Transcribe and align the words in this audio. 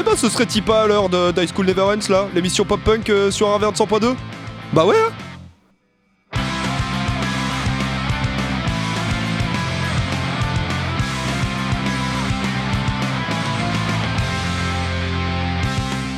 Eh 0.00 0.02
ben 0.02 0.16
ce 0.16 0.30
serait-il 0.30 0.62
pas 0.62 0.84
à 0.84 0.86
l'heure 0.86 1.10
de 1.10 1.30
d'High 1.30 1.50
School 1.54 1.66
Never 1.66 1.82
Ends 1.82 2.08
là. 2.08 2.26
L'émission 2.34 2.64
pop-punk 2.64 3.10
euh, 3.10 3.30
sur 3.30 3.48
Harvard 3.48 3.74
100.2 3.74 4.14
Bah 4.72 4.86
ouais 4.86 4.96
hein. 4.96 5.12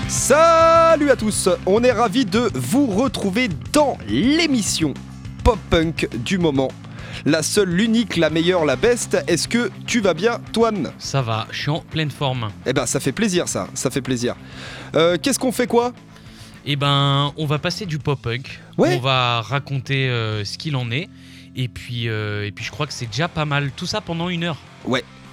Salut 0.06 1.10
à 1.10 1.16
tous. 1.16 1.48
On 1.66 1.82
est 1.82 1.90
ravis 1.90 2.24
de 2.24 2.52
vous 2.54 2.86
retrouver 2.86 3.48
dans 3.72 3.98
l'émission 4.06 4.94
pop-punk 5.42 6.08
du 6.22 6.38
moment. 6.38 6.68
La 7.24 7.42
seule, 7.42 7.70
l'unique, 7.70 8.16
la 8.16 8.30
meilleure, 8.30 8.64
la 8.64 8.76
best. 8.76 9.16
Est-ce 9.26 9.48
que 9.48 9.70
tu 9.86 10.00
vas 10.00 10.14
bien, 10.14 10.40
Toine? 10.52 10.92
Ça 10.98 11.22
va, 11.22 11.46
je 11.50 11.60
suis 11.62 11.70
en 11.70 11.80
pleine 11.80 12.10
forme. 12.10 12.50
Eh 12.66 12.72
ben 12.72 12.86
ça 12.86 13.00
fait 13.00 13.12
plaisir 13.12 13.48
ça, 13.48 13.68
ça 13.74 13.90
fait 13.90 14.02
plaisir. 14.02 14.34
Euh, 14.94 15.16
Qu'est-ce 15.20 15.38
qu'on 15.38 15.52
fait 15.52 15.66
quoi? 15.66 15.92
Eh 16.64 16.76
ben, 16.76 17.32
on 17.36 17.46
va 17.46 17.58
passer 17.58 17.86
du 17.86 17.98
pop-punk. 17.98 18.60
Ouais. 18.78 18.96
On 18.96 19.00
va 19.00 19.40
raconter 19.40 20.08
euh, 20.08 20.44
ce 20.44 20.58
qu'il 20.58 20.76
en 20.76 20.90
est. 20.90 21.08
Et 21.56 21.68
puis, 21.68 22.08
euh, 22.08 22.46
et 22.46 22.52
puis, 22.52 22.64
je 22.64 22.70
crois 22.70 22.86
que 22.86 22.92
c'est 22.92 23.06
déjà 23.06 23.28
pas 23.28 23.44
mal. 23.44 23.72
Tout 23.76 23.86
ça 23.86 24.00
pendant 24.00 24.28
une 24.28 24.44
heure. 24.44 24.58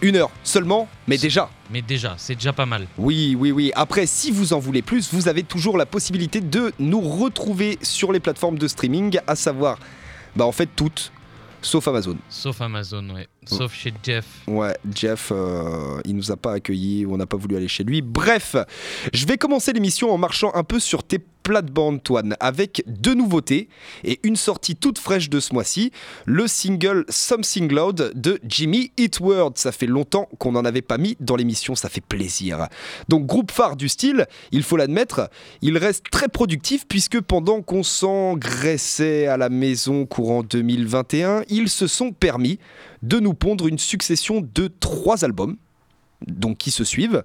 Une 0.02 0.16
heure 0.16 0.32
seulement, 0.44 0.88
mais 1.08 1.18
déjà. 1.18 1.50
Mais 1.70 1.82
déjà, 1.82 2.16
c'est 2.18 2.36
déjà 2.36 2.54
pas 2.54 2.66
mal. 2.66 2.88
Oui, 2.98 3.36
oui, 3.38 3.52
oui. 3.52 3.72
Après, 3.76 4.06
si 4.06 4.32
vous 4.32 4.54
en 4.54 4.60
voulez 4.60 4.82
plus, 4.82 5.14
vous 5.14 5.28
avez 5.28 5.44
toujours 5.44 5.78
la 5.78 5.86
possibilité 5.86 6.40
de 6.40 6.72
nous 6.80 7.02
retrouver 7.02 7.78
sur 7.82 8.14
les 8.14 8.22
plateformes 8.22 8.58
de 8.58 8.68
streaming, 8.68 9.20
à 9.28 9.36
savoir, 9.36 9.78
bah 10.38 10.46
en 10.46 10.54
fait 10.54 10.70
toutes, 10.74 11.12
sauf 11.62 11.88
Amazon. 11.88 12.18
Sauf 12.30 12.62
Amazon, 12.62 13.10
ouais. 13.10 13.28
Sauf 13.46 13.74
chez 13.74 13.94
Jeff. 14.04 14.26
Ouais, 14.48 14.78
Jeff, 14.94 15.32
euh, 15.32 16.00
il 16.06 16.16
nous 16.16 16.32
a 16.32 16.38
pas 16.38 16.54
accueillis, 16.54 17.06
on 17.06 17.18
n'a 17.18 17.26
pas 17.26 17.38
voulu 17.38 17.56
aller 17.56 17.68
chez 17.68 17.84
lui. 17.84 18.02
Bref, 18.02 18.56
je 19.14 19.26
vais 19.26 19.38
commencer 19.38 19.74
l'émission 19.74 20.12
en 20.12 20.18
marchant 20.18 20.52
un 20.54 20.64
peu 20.64 20.80
sur 20.80 21.04
tes 21.04 21.20
plates-bandes, 21.50 22.04
Toine, 22.04 22.36
avec 22.40 22.84
deux 22.86 23.16
nouveautés 23.16 23.70
et 24.04 24.20
une 24.22 24.36
sortie 24.36 24.76
toute 24.76 25.00
fraîche 25.00 25.32
de 25.32 25.40
ce 25.40 25.52
mois-ci, 25.52 25.92
le 26.28 26.46
single 26.46 27.06
Something 27.10 27.74
Loud 27.74 28.12
de 28.14 28.40
Jimmy 28.48 28.92
Eat 28.98 29.20
World. 29.20 29.58
Ça 29.58 29.72
fait 29.72 29.88
longtemps 29.88 30.30
qu'on 30.38 30.52
n'en 30.52 30.64
avait 30.64 30.84
pas 30.84 31.00
mis 31.00 31.18
dans 31.20 31.36
l'émission, 31.36 31.74
ça 31.74 31.90
fait 31.90 32.06
plaisir. 32.06 32.68
Donc, 33.08 33.26
groupe 33.26 33.50
phare 33.50 33.78
du 33.78 33.90
style, 33.90 34.28
il 34.52 34.62
faut 34.62 34.78
l'admettre, 34.78 35.32
il 35.64 35.76
reste 35.80 36.12
très 36.12 36.28
productif 36.28 36.86
puisque 36.88 37.20
pendant 37.20 37.64
qu'on 37.64 37.82
s'engraissait 37.82 39.26
à 39.26 39.38
la 39.38 39.50
maison 39.50 40.06
courant 40.06 40.44
2021, 40.44 41.46
ils 41.50 41.70
se 41.70 41.88
sont 41.88 42.12
permis 42.12 42.60
de 43.02 43.20
nous 43.20 43.34
pondre 43.34 43.66
une 43.66 43.80
succession 43.80 44.48
de 44.54 44.68
trois 44.68 45.26
albums. 45.26 45.58
Donc 46.28 46.58
qui 46.58 46.72
se 46.72 46.84
suivent. 46.84 47.24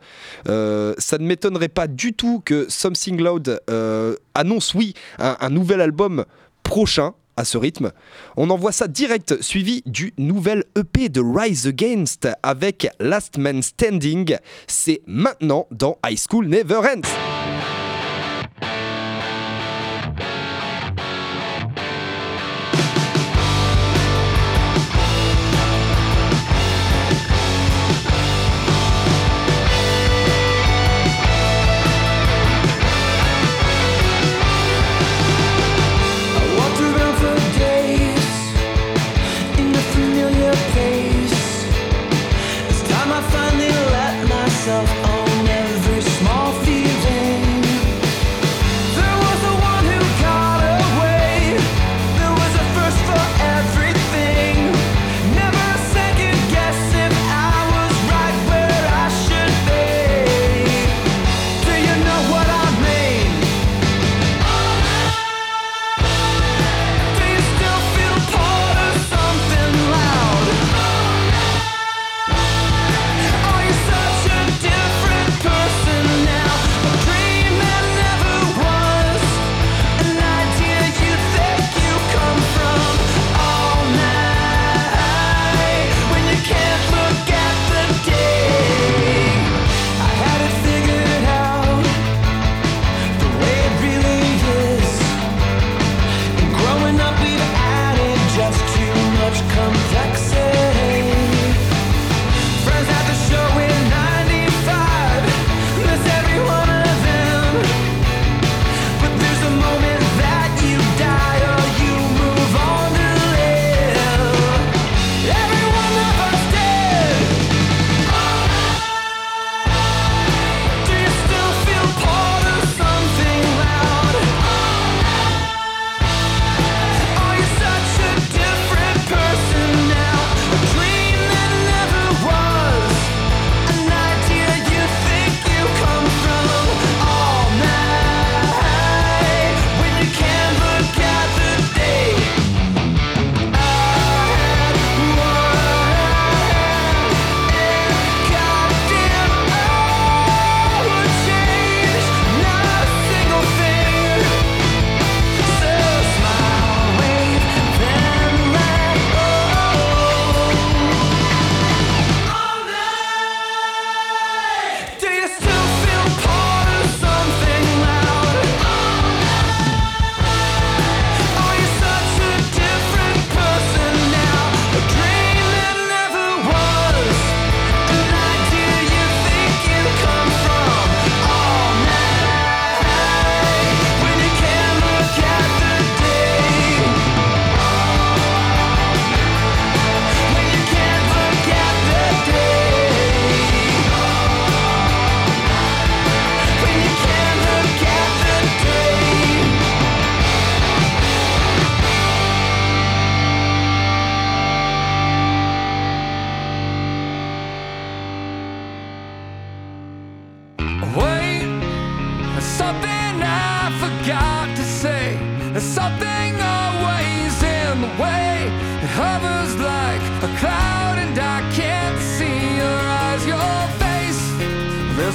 Euh, 0.49 0.95
ça 0.99 1.19
ne 1.19 1.27
m'étonnerait 1.27 1.69
pas 1.69 1.87
du 1.87 2.13
tout 2.13 2.43
que 2.45 2.67
Something 2.69 3.21
Loud 3.21 3.61
euh, 3.69 4.17
annonce 4.35 4.75
oui 4.75 4.95
un, 5.19 5.37
un 5.41 5.51
nouvel 5.51 5.81
album 5.81 6.25
prochain 6.63 7.15
à 7.37 7.45
ce 7.45 7.59
rythme. 7.59 7.91
On 8.37 8.51
envoie 8.51 8.73
ça 8.73 8.89
direct 8.89 9.43
suivi 9.43 9.83
du 9.87 10.15
nouvel 10.19 10.65
EP 10.77 11.09
de 11.09 11.21
Rise 11.21 11.67
Against 11.67 12.29
avec 12.43 12.89
Last 13.01 13.39
Man 13.39 13.63
Standing. 13.63 14.37
C'est 14.67 15.03
maintenant 15.07 15.67
dans 15.71 15.99
High 16.07 16.19
School 16.19 16.47
Never 16.47 16.77
Ends. 16.77 17.44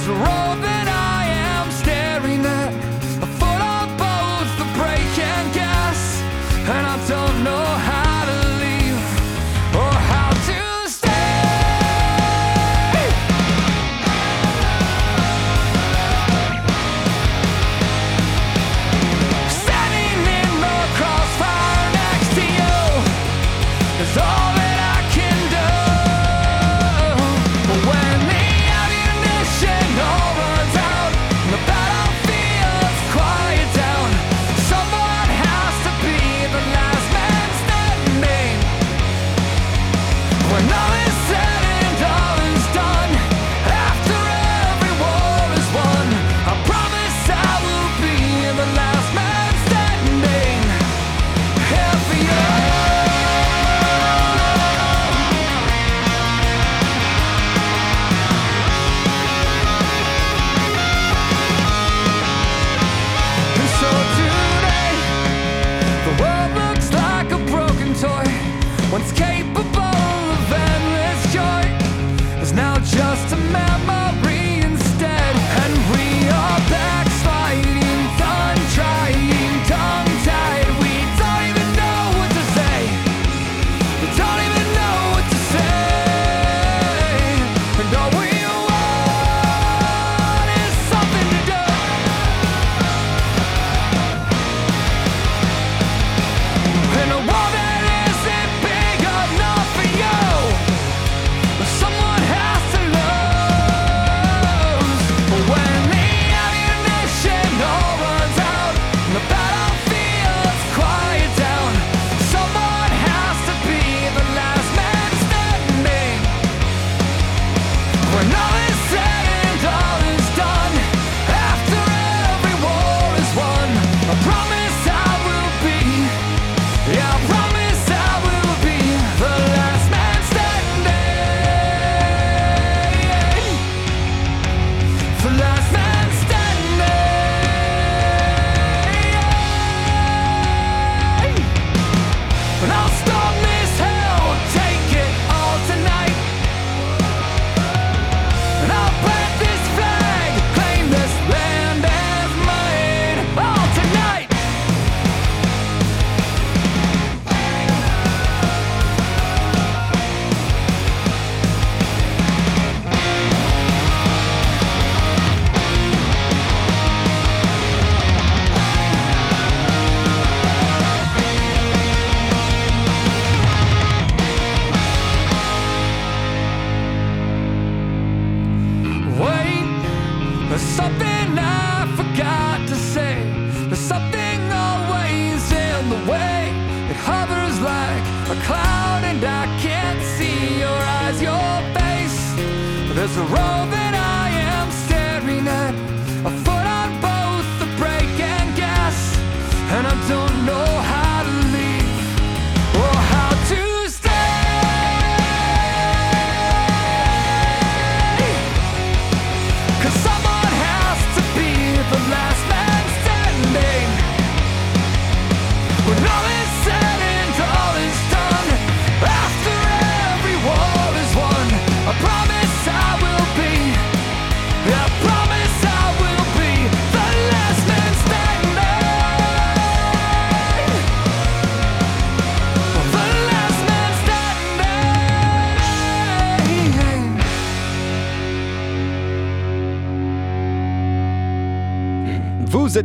was 0.00 0.08
a 0.08 0.12
road 0.14 0.62
that 0.62 0.79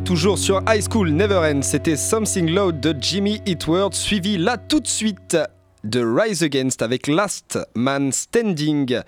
toujours 0.05 0.37
sur 0.37 0.61
High 0.67 0.83
School 0.87 1.09
Never 1.09 1.51
End, 1.51 1.63
c'était 1.63 1.95
Something 1.95 2.51
Loud 2.51 2.79
de 2.79 2.95
Jimmy 3.01 3.41
Eat 3.47 3.65
World, 3.65 3.95
suivi 3.95 4.37
là 4.37 4.55
tout 4.55 4.79
de 4.79 4.87
suite 4.87 5.35
de 5.83 5.99
Rise 5.99 6.43
Against 6.43 6.83
avec 6.83 7.07
Last 7.07 7.57
Man 7.73 8.11
Standing. 8.11 8.99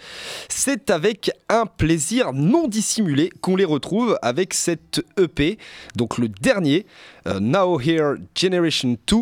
C'est 0.49 0.89
avec 0.89 1.29
un 1.49 1.67
plaisir 1.67 2.33
non 2.33 2.67
dissimulé 2.67 3.29
qu'on 3.41 3.55
les 3.55 3.65
retrouve 3.65 4.17
avec 4.23 4.55
cette 4.55 5.05
EP, 5.19 5.59
donc 5.95 6.17
le 6.17 6.29
dernier, 6.29 6.87
euh, 7.27 7.39
Now 7.39 7.79
Here 7.79 8.15
Generation 8.35 8.97
2. 9.05 9.15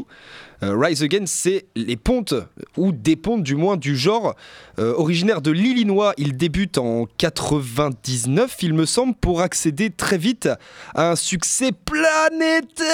Rise 0.61 1.03
Again, 1.03 1.25
c'est 1.25 1.65
les 1.75 1.97
pontes, 1.97 2.33
ou 2.77 2.91
des 2.91 3.15
pontes 3.15 3.43
du 3.43 3.55
moins 3.55 3.77
du 3.77 3.95
genre. 3.95 4.35
Euh, 4.79 4.93
originaire 4.95 5.41
de 5.41 5.51
l'Illinois, 5.51 6.13
il 6.17 6.35
débute 6.37 6.77
en 6.77 7.05
99, 7.17 8.57
il 8.61 8.73
me 8.73 8.85
semble, 8.85 9.15
pour 9.15 9.41
accéder 9.41 9.89
très 9.89 10.17
vite 10.17 10.49
à 10.93 11.11
un 11.11 11.15
succès 11.15 11.71
planétaire 11.71 12.85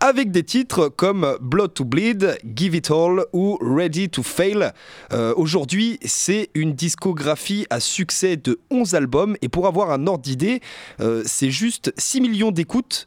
avec 0.00 0.30
des 0.30 0.42
titres 0.42 0.88
comme 0.88 1.36
Blood 1.40 1.74
to 1.74 1.84
Bleed, 1.84 2.38
Give 2.54 2.74
It 2.74 2.90
All 2.90 3.24
ou 3.32 3.58
Ready 3.60 4.10
to 4.10 4.22
Fail. 4.22 4.72
Euh, 5.12 5.32
Aujourd'hui, 5.36 5.98
c'est 6.04 6.50
une 6.54 6.74
discographie 6.74 7.66
à 7.70 7.80
succès 7.80 8.36
de 8.36 8.60
11 8.70 8.94
albums 8.94 9.36
et 9.40 9.48
pour 9.48 9.66
avoir 9.66 9.90
un 9.90 10.06
ordre 10.06 10.22
d'idée, 10.22 10.60
euh, 11.00 11.22
c'est 11.24 11.50
juste 11.50 11.92
6 11.96 12.20
millions 12.20 12.50
d'écoutes 12.50 13.06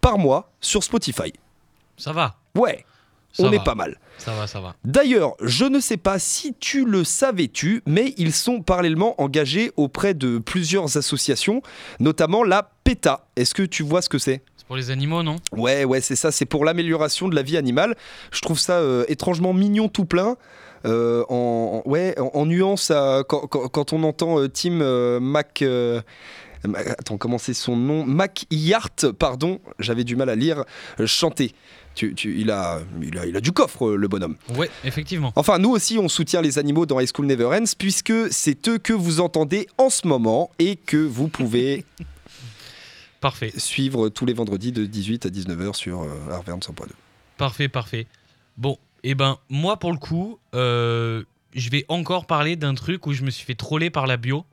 par 0.00 0.18
mois 0.18 0.50
sur 0.60 0.82
Spotify. 0.82 1.32
Ça 1.96 2.12
va, 2.12 2.36
Ouais, 2.56 2.84
Ça 3.32 3.44
on 3.44 3.50
va. 3.50 3.56
est 3.56 3.64
pas 3.64 3.74
mal. 3.74 3.98
ça 4.18 4.32
va, 4.34 4.46
ça 4.46 4.60
va. 4.60 4.74
D'ailleurs, 4.84 5.34
je 5.42 5.64
ne 5.64 5.80
sais 5.80 5.96
pas 5.96 6.18
si 6.18 6.54
tu 6.58 6.84
le 6.84 7.02
savais-tu, 7.04 7.82
mais 7.86 8.14
ils 8.18 8.32
sont 8.32 8.60
parallèlement 8.62 9.20
engagés 9.20 9.72
auprès 9.76 10.14
de 10.14 10.38
plusieurs 10.38 10.96
associations, 10.96 11.62
notamment 12.00 12.44
la 12.44 12.70
PETA. 12.84 13.26
Est-ce 13.36 13.54
que 13.54 13.62
tu 13.62 13.82
vois 13.82 14.02
ce 14.02 14.08
que 14.08 14.18
c'est? 14.18 14.42
C'est 14.56 14.66
pour 14.66 14.76
les 14.76 14.90
animaux, 14.90 15.22
non? 15.22 15.36
Ouais, 15.52 15.84
ouais, 15.84 16.00
c'est 16.00 16.16
ça, 16.16 16.30
c'est 16.30 16.44
pour 16.46 16.64
l'amélioration 16.64 17.28
de 17.28 17.34
la 17.34 17.42
vie 17.42 17.56
animale. 17.56 17.96
Je 18.30 18.40
trouve 18.40 18.58
ça 18.58 18.78
euh, 18.78 19.04
étrangement 19.08 19.52
mignon 19.52 19.88
tout 19.88 20.04
plein. 20.04 20.36
euh, 20.84 21.24
en, 21.28 21.82
en- 21.84 21.88
ouais, 21.88 22.18
en, 22.18 22.30
en 22.34 22.44
nuance 22.44 22.90
à- 22.90 23.22
quand, 23.28 23.46
quand- 23.46 23.68
quand 23.68 23.92
on 23.92 24.02
entend 24.02 24.40
euh, 24.40 24.48
Tim 24.48 25.20
Mac. 25.20 25.62
Attends, 26.74 27.18
comment 27.18 27.38
c'est 27.38 27.54
son 27.54 27.76
nom 27.76 28.04
Mac 28.04 28.44
Yart, 28.50 29.06
pardon, 29.18 29.60
j'avais 29.78 30.04
du 30.04 30.16
mal 30.16 30.28
à 30.28 30.36
lire, 30.36 30.64
euh, 31.00 31.06
chanter. 31.06 31.52
Tu, 31.94 32.14
tu- 32.14 32.38
il, 32.38 32.50
a, 32.50 32.80
il, 33.02 33.18
a, 33.18 33.26
il 33.26 33.36
a 33.36 33.40
du 33.40 33.52
coffre, 33.52 33.88
euh, 33.90 33.96
le 33.96 34.08
bonhomme. 34.08 34.36
Ouais, 34.56 34.70
effectivement. 34.84 35.32
Enfin, 35.36 35.58
nous 35.58 35.70
aussi, 35.70 35.98
on 35.98 36.08
soutient 36.08 36.40
les 36.40 36.58
animaux 36.58 36.86
dans 36.86 36.98
High 37.00 37.08
School 37.14 37.26
Never 37.26 37.46
Ends, 37.46 37.64
puisque 37.78 38.12
c'est 38.30 38.66
eux 38.68 38.78
que 38.78 38.92
vous 38.94 39.20
entendez 39.20 39.66
en 39.76 39.90
ce 39.90 40.06
moment 40.06 40.50
et 40.58 40.76
que 40.76 40.96
vous 40.96 41.28
pouvez 41.28 41.84
Parfait, 43.20 43.52
suivre 43.56 44.08
tous 44.08 44.26
les 44.26 44.32
vendredis 44.32 44.72
de 44.72 44.84
18 44.84 45.26
à 45.26 45.28
19h 45.28 45.74
sur 45.74 46.02
euh, 46.02 46.08
Arverne 46.30 46.58
100.2. 46.60 46.86
parfait, 47.36 47.68
parfait. 47.68 48.06
Bon, 48.56 48.78
et 49.04 49.14
ben, 49.14 49.38
moi, 49.48 49.76
pour 49.76 49.92
le 49.92 49.98
coup, 49.98 50.38
euh, 50.54 51.22
je 51.54 51.70
vais 51.70 51.84
encore 51.88 52.26
parler 52.26 52.56
d'un 52.56 52.74
truc 52.74 53.06
où 53.06 53.12
je 53.12 53.22
me 53.22 53.30
suis 53.30 53.44
fait 53.44 53.54
troller 53.54 53.90
par 53.90 54.06
la 54.08 54.16
bio. 54.16 54.44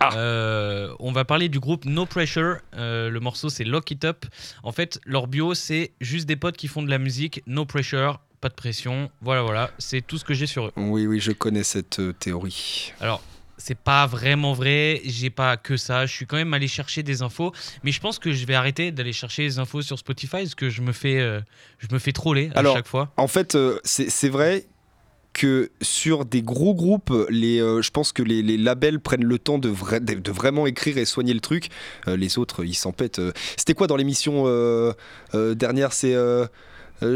Ah. 0.00 0.16
Euh, 0.16 0.94
on 0.98 1.12
va 1.12 1.24
parler 1.24 1.48
du 1.48 1.60
groupe 1.60 1.84
No 1.84 2.06
Pressure. 2.06 2.58
Euh, 2.76 3.10
le 3.10 3.20
morceau, 3.20 3.48
c'est 3.48 3.64
Lock 3.64 3.90
It 3.90 4.04
Up. 4.04 4.26
En 4.62 4.72
fait, 4.72 5.00
leur 5.04 5.26
bio, 5.26 5.54
c'est 5.54 5.92
juste 6.00 6.26
des 6.26 6.36
potes 6.36 6.56
qui 6.56 6.68
font 6.68 6.82
de 6.82 6.90
la 6.90 6.98
musique. 6.98 7.42
No 7.46 7.64
pressure, 7.64 8.20
pas 8.40 8.48
de 8.48 8.54
pression. 8.54 9.10
Voilà, 9.20 9.42
voilà. 9.42 9.70
C'est 9.78 10.00
tout 10.06 10.18
ce 10.18 10.24
que 10.24 10.34
j'ai 10.34 10.46
sur 10.46 10.66
eux. 10.66 10.72
Oui, 10.76 11.06
oui, 11.06 11.20
je 11.20 11.32
connais 11.32 11.62
cette 11.62 12.00
euh, 12.00 12.12
théorie. 12.12 12.92
Alors, 13.00 13.22
c'est 13.56 13.78
pas 13.78 14.06
vraiment 14.06 14.52
vrai, 14.52 15.00
j'ai 15.04 15.30
pas 15.30 15.56
que 15.56 15.76
ça, 15.76 16.06
je 16.06 16.12
suis 16.12 16.26
quand 16.26 16.36
même 16.36 16.54
allé 16.54 16.68
chercher 16.68 17.02
des 17.02 17.22
infos, 17.22 17.52
mais 17.82 17.92
je 17.92 18.00
pense 18.00 18.18
que 18.18 18.32
je 18.32 18.44
vais 18.46 18.54
arrêter 18.54 18.90
d'aller 18.90 19.12
chercher 19.12 19.42
les 19.42 19.58
infos 19.58 19.82
sur 19.82 19.98
Spotify 19.98 20.38
parce 20.38 20.54
que 20.54 20.68
je 20.70 20.82
me 20.82 20.92
fais, 20.92 21.20
euh, 21.20 21.40
je 21.78 21.86
me 21.92 21.98
fais 21.98 22.12
troller 22.12 22.50
à 22.54 22.58
Alors, 22.58 22.76
chaque 22.76 22.88
fois. 22.88 23.12
En 23.16 23.28
fait, 23.28 23.54
euh, 23.54 23.78
c'est 23.84 24.10
c'est 24.10 24.28
vrai 24.28 24.66
que 25.34 25.70
sur 25.82 26.24
des 26.24 26.40
gros 26.42 26.74
groupes, 26.74 27.12
les, 27.28 27.60
euh, 27.60 27.82
je 27.82 27.90
pense 27.90 28.12
que 28.12 28.22
les, 28.22 28.40
les 28.42 28.56
labels 28.56 29.00
prennent 29.00 29.24
le 29.24 29.38
temps 29.38 29.58
de, 29.58 29.68
vra- 29.68 30.00
de, 30.02 30.14
de 30.14 30.30
vraiment 30.30 30.66
écrire 30.66 30.96
et 30.96 31.04
soigner 31.04 31.34
le 31.34 31.40
truc. 31.40 31.68
Euh, 32.08 32.16
les 32.16 32.38
autres, 32.38 32.64
ils 32.64 32.74
s'en 32.74 32.92
pètent. 32.92 33.18
euh. 33.18 33.32
C'était 33.58 33.74
quoi 33.74 33.86
dans 33.86 33.96
l'émission 33.96 34.44
dernière 35.34 35.92
C'est 35.92 36.14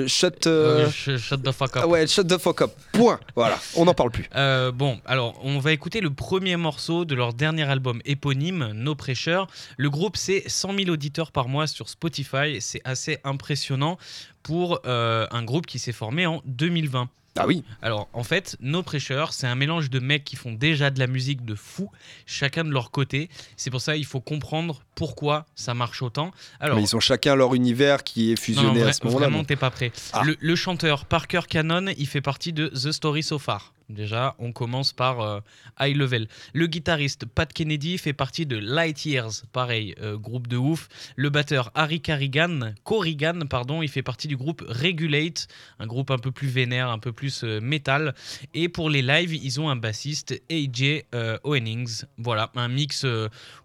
Shut, 0.06 0.44
sh- 0.46 1.16
shut 1.16 1.42
the 1.42 1.52
fuck 1.52 1.76
up. 1.76 1.82
ah 1.84 1.88
ouais, 1.88 2.06
Shut 2.06 2.26
the 2.26 2.36
fuck 2.36 2.60
up. 2.62 2.72
Point. 2.92 3.18
Voilà, 3.36 3.58
on 3.76 3.84
n'en 3.86 3.94
parle 3.94 4.10
plus. 4.10 4.28
Bon, 4.74 5.00
alors 5.06 5.38
on 5.44 5.60
va 5.60 5.72
écouter 5.72 6.00
le 6.00 6.10
premier 6.10 6.56
morceau 6.56 7.04
de 7.06 7.14
leur 7.14 7.32
dernier 7.32 7.62
album 7.62 8.02
éponyme, 8.04 8.72
No 8.74 8.94
Pressure. 8.96 9.46
Le 9.78 9.88
groupe, 9.88 10.16
c'est 10.16 10.42
100 10.46 10.76
000 10.76 10.90
auditeurs 10.90 11.32
par 11.32 11.48
mois 11.48 11.66
sur 11.68 11.88
Spotify. 11.88 12.60
C'est 12.60 12.82
assez 12.84 13.18
impressionnant 13.24 13.96
pour 14.42 14.80
un 14.84 15.42
groupe 15.44 15.64
qui 15.66 15.78
s'est 15.78 15.92
formé 15.92 16.26
en 16.26 16.42
2020. 16.44 17.08
Ah 17.38 17.46
oui. 17.46 17.62
Alors, 17.82 18.08
en 18.12 18.22
fait, 18.24 18.56
No 18.60 18.82
Pressure, 18.82 19.32
c'est 19.32 19.46
un 19.46 19.54
mélange 19.54 19.90
de 19.90 19.98
mecs 20.00 20.24
qui 20.24 20.36
font 20.36 20.52
déjà 20.52 20.90
de 20.90 20.98
la 20.98 21.06
musique 21.06 21.44
de 21.44 21.54
fou, 21.54 21.90
chacun 22.26 22.64
de 22.64 22.70
leur 22.70 22.90
côté. 22.90 23.28
C'est 23.56 23.70
pour 23.70 23.80
ça 23.80 23.94
qu'il 23.94 24.04
faut 24.06 24.20
comprendre 24.20 24.82
pourquoi 24.94 25.46
ça 25.54 25.74
marche 25.74 26.02
autant. 26.02 26.32
Alors, 26.60 26.76
Mais 26.76 26.82
ils 26.82 26.96
ont 26.96 27.00
chacun 27.00 27.34
leur 27.34 27.54
univers 27.54 28.02
qui 28.04 28.32
est 28.32 28.36
fusionné 28.36 28.80
non, 28.80 28.86
à 28.86 28.92
ce 28.92 29.04
moment-là. 29.04 29.26
vraiment, 29.26 29.38
bon. 29.38 29.44
t'es 29.44 29.56
pas 29.56 29.70
prêt. 29.70 29.92
Ah. 30.12 30.22
Le, 30.24 30.36
le 30.40 30.56
chanteur 30.56 31.04
Parker 31.04 31.40
Cannon, 31.48 31.86
il 31.96 32.06
fait 32.06 32.20
partie 32.20 32.52
de 32.52 32.68
The 32.68 32.92
Story 32.92 33.22
So 33.22 33.38
Far. 33.38 33.72
Déjà, 33.88 34.34
on 34.38 34.52
commence 34.52 34.92
par 34.92 35.20
euh, 35.20 35.40
High 35.80 35.96
Level. 35.96 36.28
Le 36.52 36.66
guitariste 36.66 37.24
Pat 37.24 37.50
Kennedy 37.50 37.96
fait 37.96 38.12
partie 38.12 38.44
de 38.44 38.56
Light 38.58 39.06
Years, 39.06 39.44
pareil, 39.52 39.94
euh, 40.02 40.18
groupe 40.18 40.46
de 40.46 40.58
ouf. 40.58 40.88
Le 41.16 41.30
batteur 41.30 41.70
Harry 41.74 42.00
Carrigan, 42.02 42.72
Corrigan, 42.84 43.40
pardon, 43.48 43.80
il 43.80 43.88
fait 43.88 44.02
partie 44.02 44.28
du 44.28 44.36
groupe 44.36 44.62
Regulate, 44.68 45.48
un 45.78 45.86
groupe 45.86 46.10
un 46.10 46.18
peu 46.18 46.30
plus 46.30 46.48
vénère, 46.48 46.90
un 46.90 46.98
peu 46.98 47.12
plus 47.12 47.44
euh, 47.44 47.60
métal. 47.62 48.14
Et 48.52 48.68
pour 48.68 48.90
les 48.90 49.00
lives, 49.00 49.34
ils 49.34 49.58
ont 49.60 49.70
un 49.70 49.76
bassiste, 49.76 50.38
AJ 50.50 51.04
euh, 51.14 51.38
Owennings. 51.44 52.02
Voilà, 52.18 52.50
un 52.56 52.68
mix 52.68 53.06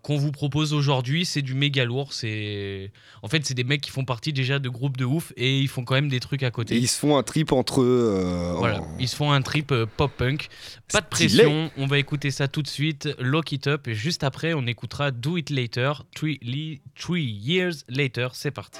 qu'on 0.04 0.18
vous 0.18 0.32
propose 0.32 0.74
aujourd'hui. 0.74 1.26
C'est 1.26 1.42
du 1.42 1.54
méga 1.54 1.84
lourd. 1.84 2.14
C'est 2.14 2.92
en 3.24 3.28
fait, 3.28 3.46
c'est 3.46 3.54
des 3.54 3.64
mecs 3.66 3.82
qui 3.82 3.92
font 3.92 4.06
partie 4.06 4.32
déjà 4.32 4.60
de 4.60 4.70
groupes 4.70 4.96
de 4.98 5.06
ouf 5.06 5.34
et 5.36 5.60
ils 5.60 5.68
font 5.68 5.84
quand 5.84 5.96
même 5.96 6.10
des 6.10 6.20
trucs 6.22 6.44
à 6.44 6.48
Et 6.48 6.52
côté. 6.52 6.78
ils 6.78 6.88
se 6.88 6.98
font 7.00 7.18
un 7.18 7.24
trip 7.24 7.52
entre 7.52 7.82
eux. 7.82 8.54
Voilà, 8.58 8.82
en- 8.82 8.98
ils 9.00 9.08
se 9.10 9.16
font 9.16 9.32
un 9.32 9.42
trip 9.42 9.72
euh, 9.72 9.86
pop-punk. 10.14 10.50
Pas 10.92 11.02
de 11.02 11.08
pression, 11.08 11.72
on 11.78 11.88
va 11.88 12.00
écouter 12.00 12.32
ça 12.32 12.48
tout 12.48 12.62
de 12.62 12.68
suite. 12.68 13.10
Lock 13.20 13.52
It 13.52 13.68
Up 13.68 13.88
et 13.88 13.94
juste 13.94 14.24
après, 14.24 14.54
on 14.54 14.66
écoutera 14.66 15.12
Do 15.12 15.38
It 15.38 15.50
Later, 15.50 16.04
Three, 16.16 16.82
three 17.00 17.24
Years 17.24 17.84
Later. 17.90 18.30
C'est 18.34 18.52
parti. 18.52 18.80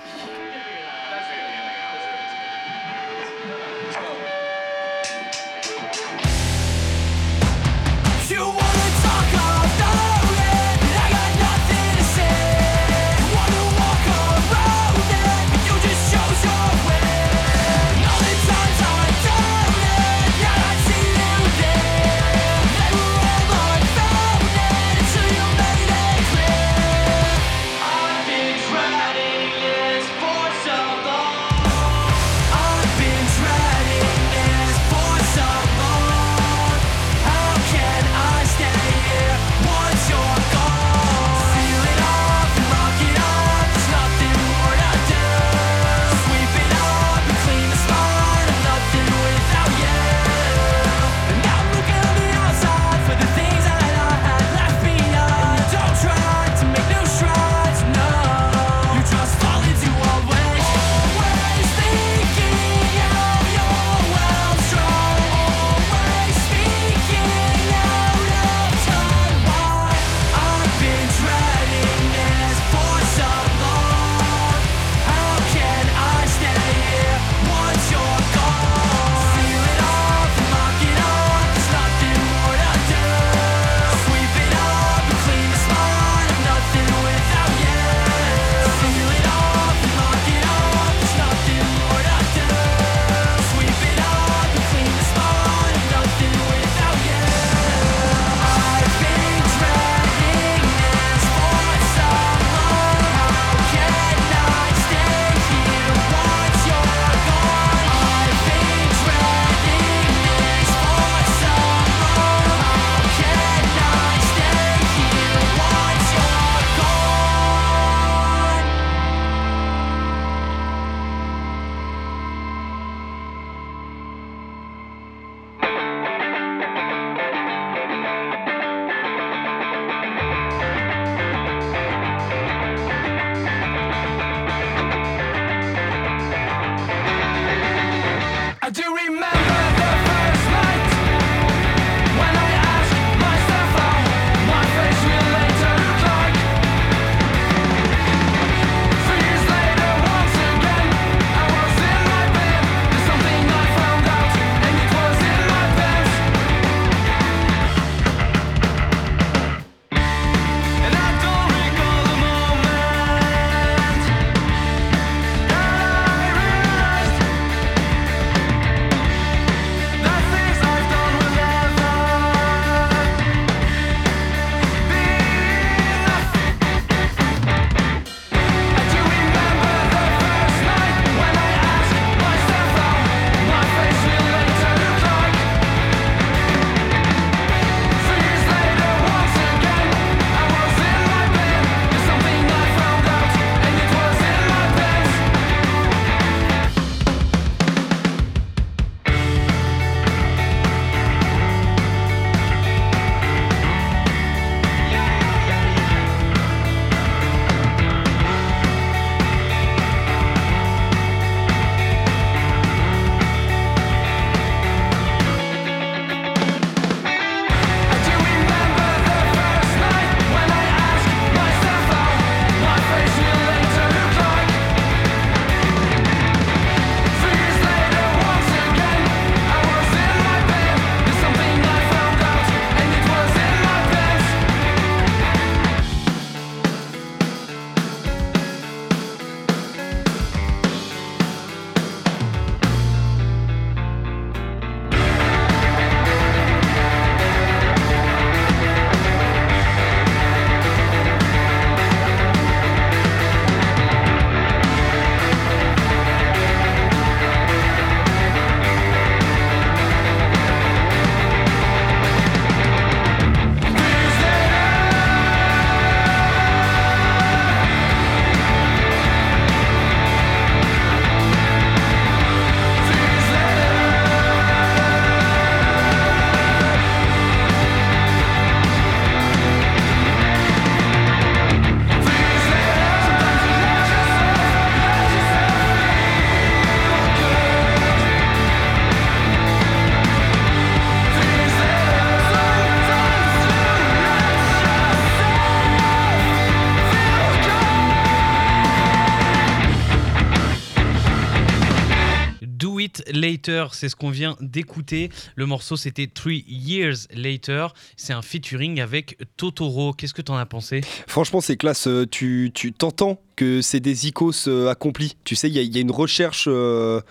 Later, 303.12 303.66
c'est 303.74 303.90
ce 303.90 303.96
qu'on 303.96 304.10
vient 304.10 304.36
d'écouter. 304.40 305.10
Le 305.36 305.46
morceau, 305.46 305.76
c'était 305.76 306.08
Three 306.08 306.44
Years 306.48 307.08
Later. 307.14 307.68
C'est 307.98 308.14
un 308.14 308.22
featuring 308.22 308.80
avec 308.80 309.18
Totoro. 309.38 309.94
Qu'est-ce 309.94 310.14
que 310.14 310.22
t'en 310.22 310.38
as 310.38 310.46
pensé? 310.46 310.82
Franchement, 311.08 311.42
c'est 311.42 311.58
classe. 311.58 311.88
Euh, 311.88 312.06
Tu 312.10 312.52
tu 312.54 312.72
t'entends 312.74 313.20
que 313.36 313.62
c'est 313.62 313.80
des 313.80 314.08
icos 314.08 314.48
euh, 314.48 314.70
accomplis. 314.70 315.16
Tu 315.24 315.36
sais, 315.36 315.50
il 315.50 315.56
y, 315.56 315.60
a- 315.60 315.62
il 315.64 315.74
y 315.74 315.78
a 315.78 315.82
une 315.82 315.92
recherche. 315.92 316.46
euh, 316.48 317.02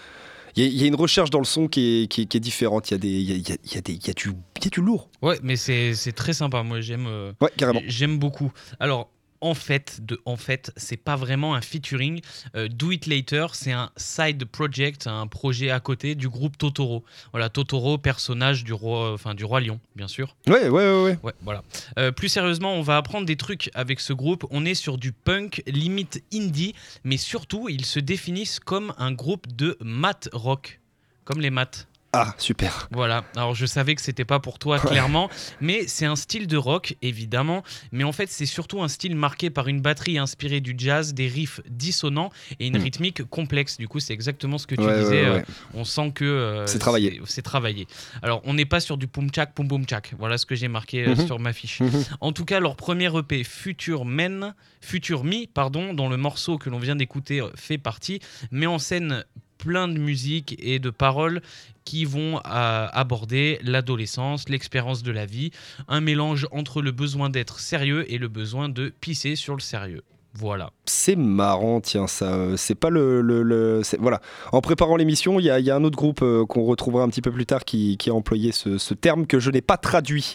Il 0.55 0.63
y, 0.63 0.67
a- 0.67 0.69
il 0.71 0.77
y 0.81 0.85
a 0.85 0.87
une 0.87 0.95
recherche 0.97 1.31
dans 1.31 1.39
le 1.39 1.47
son 1.47 1.67
qui 1.67 2.03
est, 2.03 2.07
qui 2.09 2.23
est- 2.23 2.27
qui 2.27 2.37
est 2.37 2.41
différente. 2.41 2.91
Il 2.91 2.93
y, 2.93 2.95
a 2.95 2.99
des- 2.99 3.09
il 3.09 3.23
y, 3.23 3.33
a, 3.33 3.37
y 3.37 3.53
a- 3.53 3.75
y 3.75 3.79
a 3.79 3.81
des- 3.81 3.93
il 3.95 4.07
y 4.07 4.11
a 4.11 4.13
du, 4.13 4.29
y 4.29 4.67
a 4.67 4.71
du 4.71 4.81
lourd. 4.83 5.09
Ouais, 5.23 5.39
mais 5.43 5.57
c'est 5.57 5.95
c'est 5.95 6.13
très 6.13 6.35
sympa. 6.35 6.63
Moi, 6.63 6.81
j'aime. 6.83 7.07
euh, 7.07 7.33
Ouais, 7.41 7.49
carrément. 7.57 7.81
J'aime 7.87 8.19
beaucoup. 8.19 8.53
Alors, 8.79 9.11
en 9.43 9.55
fait, 9.55 9.99
de, 10.01 10.21
en 10.25 10.37
fait, 10.37 10.73
c'est 10.77 10.97
pas 10.97 11.17
vraiment 11.17 11.55
un 11.55 11.61
featuring. 11.61 12.23
Euh, 12.57 12.69
Do 12.69 12.93
It 12.93 13.07
Later, 13.07 13.49
c'est 13.53 13.73
un 13.73 13.91
side 13.97 14.45
project, 14.47 15.07
un 15.07 15.27
projet 15.27 15.71
à 15.71 15.81
côté 15.81 16.15
du 16.15 16.29
groupe 16.29 16.57
Totoro. 16.57 17.05
Voilà, 17.33 17.51
Totoro, 17.51 17.99
personnage 17.99 18.65
du 18.65 18.73
roi, 18.73 19.13
enfin 19.13 19.35
du 19.35 19.45
roi 19.45 19.61
lion, 19.61 19.81
bien 19.97 20.09
sûr. 20.09 20.37
Ouais, 20.47 20.69
ouais, 20.69 20.71
ouais. 20.71 21.03
ouais. 21.03 21.19
Ouais, 21.23 21.35
voilà. 21.43 21.63
Euh, 21.99 22.13
plus 22.13 22.29
sérieusement, 22.29 22.75
on 22.75 22.83
va 22.83 22.97
apprendre 22.97 23.27
des 23.27 23.37
trucs 23.37 23.71
avec 23.75 24.01
ce 24.01 24.13
groupe. 24.13 24.47
On 24.51 24.65
est 24.65 24.75
sur 24.75 24.97
du 24.97 25.13
punk, 25.13 25.63
limite 25.67 26.23
indie, 26.33 26.75
mais 27.03 27.17
surtout, 27.17 27.69
ils 27.69 27.85
se 27.85 27.99
définissent 27.99 28.61
comme 28.61 28.95
un 28.97 29.13
groupe 29.13 29.49
de 29.55 29.77
math 29.81 30.29
rock, 30.33 30.81
comme 31.25 31.41
les 31.41 31.51
maths. 31.51 31.89
Ah, 32.15 32.35
super. 32.37 32.89
Voilà, 32.91 33.25
alors 33.37 33.55
je 33.55 33.65
savais 33.65 33.95
que 33.95 34.03
c'était 34.03 34.27
pas 34.27 34.39
pour 34.39 34.59
toi 34.59 34.79
clairement, 34.79 35.31
mais 35.63 35.87
c'est 35.87 36.05
un 36.05 36.15
style 36.15 36.47
de 36.47 36.59
rock 36.59 36.95
évidemment, 37.01 37.63
mais 37.91 38.05
en 38.05 38.13
fait 38.13 38.29
c'est 38.31 38.45
surtout 38.45 38.83
un 38.83 38.89
style 38.89 39.17
marqué 39.17 39.49
par 39.49 39.67
une 39.67 39.81
batterie 39.81 40.19
inspirée 40.19 40.61
du 40.61 40.75
jazz, 40.77 41.15
des 41.15 41.27
riffs 41.27 41.63
dissonants 41.71 42.29
et 42.61 42.67
une 42.67 42.77
Hmm. 42.77 42.83
rythmique 42.83 43.23
complexe. 43.25 43.79
Du 43.79 43.89
coup, 43.89 43.99
c'est 43.99 44.13
exactement 44.13 44.59
ce 44.59 44.67
que 44.67 44.75
tu 44.75 44.83
Ouais, 44.83 44.99
disais, 45.01 45.23
ouais, 45.23 45.27
euh, 45.27 45.35
ouais. 45.37 45.45
on 45.73 45.85
sent 45.85 46.13
que 46.15 46.25
euh, 46.27 46.67
C'est 46.67 46.79
travaillé. 46.79 47.19
C'est 47.25 47.41
travaillé. 47.41 47.87
Alors, 48.23 48.43
on 48.45 48.53
n'est 48.53 48.67
pas 48.67 48.81
sur 48.81 48.99
du 48.99 49.07
pum 49.07 49.31
tchak 49.31 49.55
pum 49.55 49.67
pum 49.67 49.85
tchak. 49.87 50.13
Voilà 50.19 50.37
ce 50.37 50.45
que 50.45 50.55
j'ai 50.55 50.69
marqué 50.69 51.07
euh, 51.07 51.15
Mhm. 51.17 51.27
sur 51.27 51.39
ma 51.39 51.55
fiche. 51.55 51.81
Mhm. 51.81 52.05
En 52.21 52.33
tout 52.33 52.45
cas, 52.45 52.61
leur 52.61 52.77
premier 52.77 53.07
EP 53.17 53.43
Future 53.43 54.05
Men, 54.05 54.55
Future 54.83 55.25
Me, 55.25 55.47
pardon, 55.47 55.95
dont 55.95 56.11
le 56.11 56.19
morceau 56.19 56.59
que 56.59 56.69
l'on 56.69 56.79
vient 56.79 56.97
d'écouter 56.97 57.43
fait 57.55 57.79
partie, 57.79 58.21
met 58.51 58.67
en 58.67 58.79
scène 58.79 59.25
plein 59.59 59.87
de 59.87 59.97
musique 59.97 60.57
et 60.59 60.81
de 60.81 60.91
paroles 60.91 61.41
qui 61.85 62.05
vont 62.05 62.39
euh, 62.39 62.87
aborder 62.93 63.59
l'adolescence, 63.63 64.49
l'expérience 64.49 65.03
de 65.03 65.11
la 65.13 65.27
vie, 65.27 65.51
un 65.89 66.01
mélange 66.01 66.47
entre 66.53 66.83
le 66.83 66.93
besoin 66.93 67.31
d'être 67.31 67.61
sérieux 67.61 68.05
et 68.13 68.19
le 68.19 68.29
besoin 68.29 68.69
de 68.69 68.93
pisser 69.01 69.37
sur 69.37 69.55
le 69.55 69.61
sérieux. 69.61 70.03
Voilà. 70.35 70.71
C'est 70.87 71.15
marrant, 71.17 71.83
tiens, 71.83 72.07
ça. 72.07 72.33
euh, 72.33 72.57
C'est 72.57 72.75
pas 72.75 72.89
le. 72.89 73.21
le- 73.21 73.43
le- 73.43 73.83
voilà. 73.99 74.21
En 74.53 74.63
préparant 74.63 74.97
l'émission, 74.97 75.39
il 75.39 75.45
y, 75.45 75.51
a- 75.51 75.77
un 75.77 75.85
autre 75.85 75.97
groupe 75.99 76.23
euh, 76.23 76.47
qu'on 76.47 76.63
retrouvera 76.65 77.05
un 77.05 77.09
petit 77.11 77.21
peu 77.21 77.31
plus 77.31 77.45
tard 77.45 77.65
qui, 77.67 77.99
a 78.07 78.13
employé 78.15 78.51
ce 78.53 78.95
terme 78.95 79.27
que 79.27 79.39
je 79.39 79.51
n'ai 79.51 79.61
pas 79.61 79.77
traduit. 79.77 80.35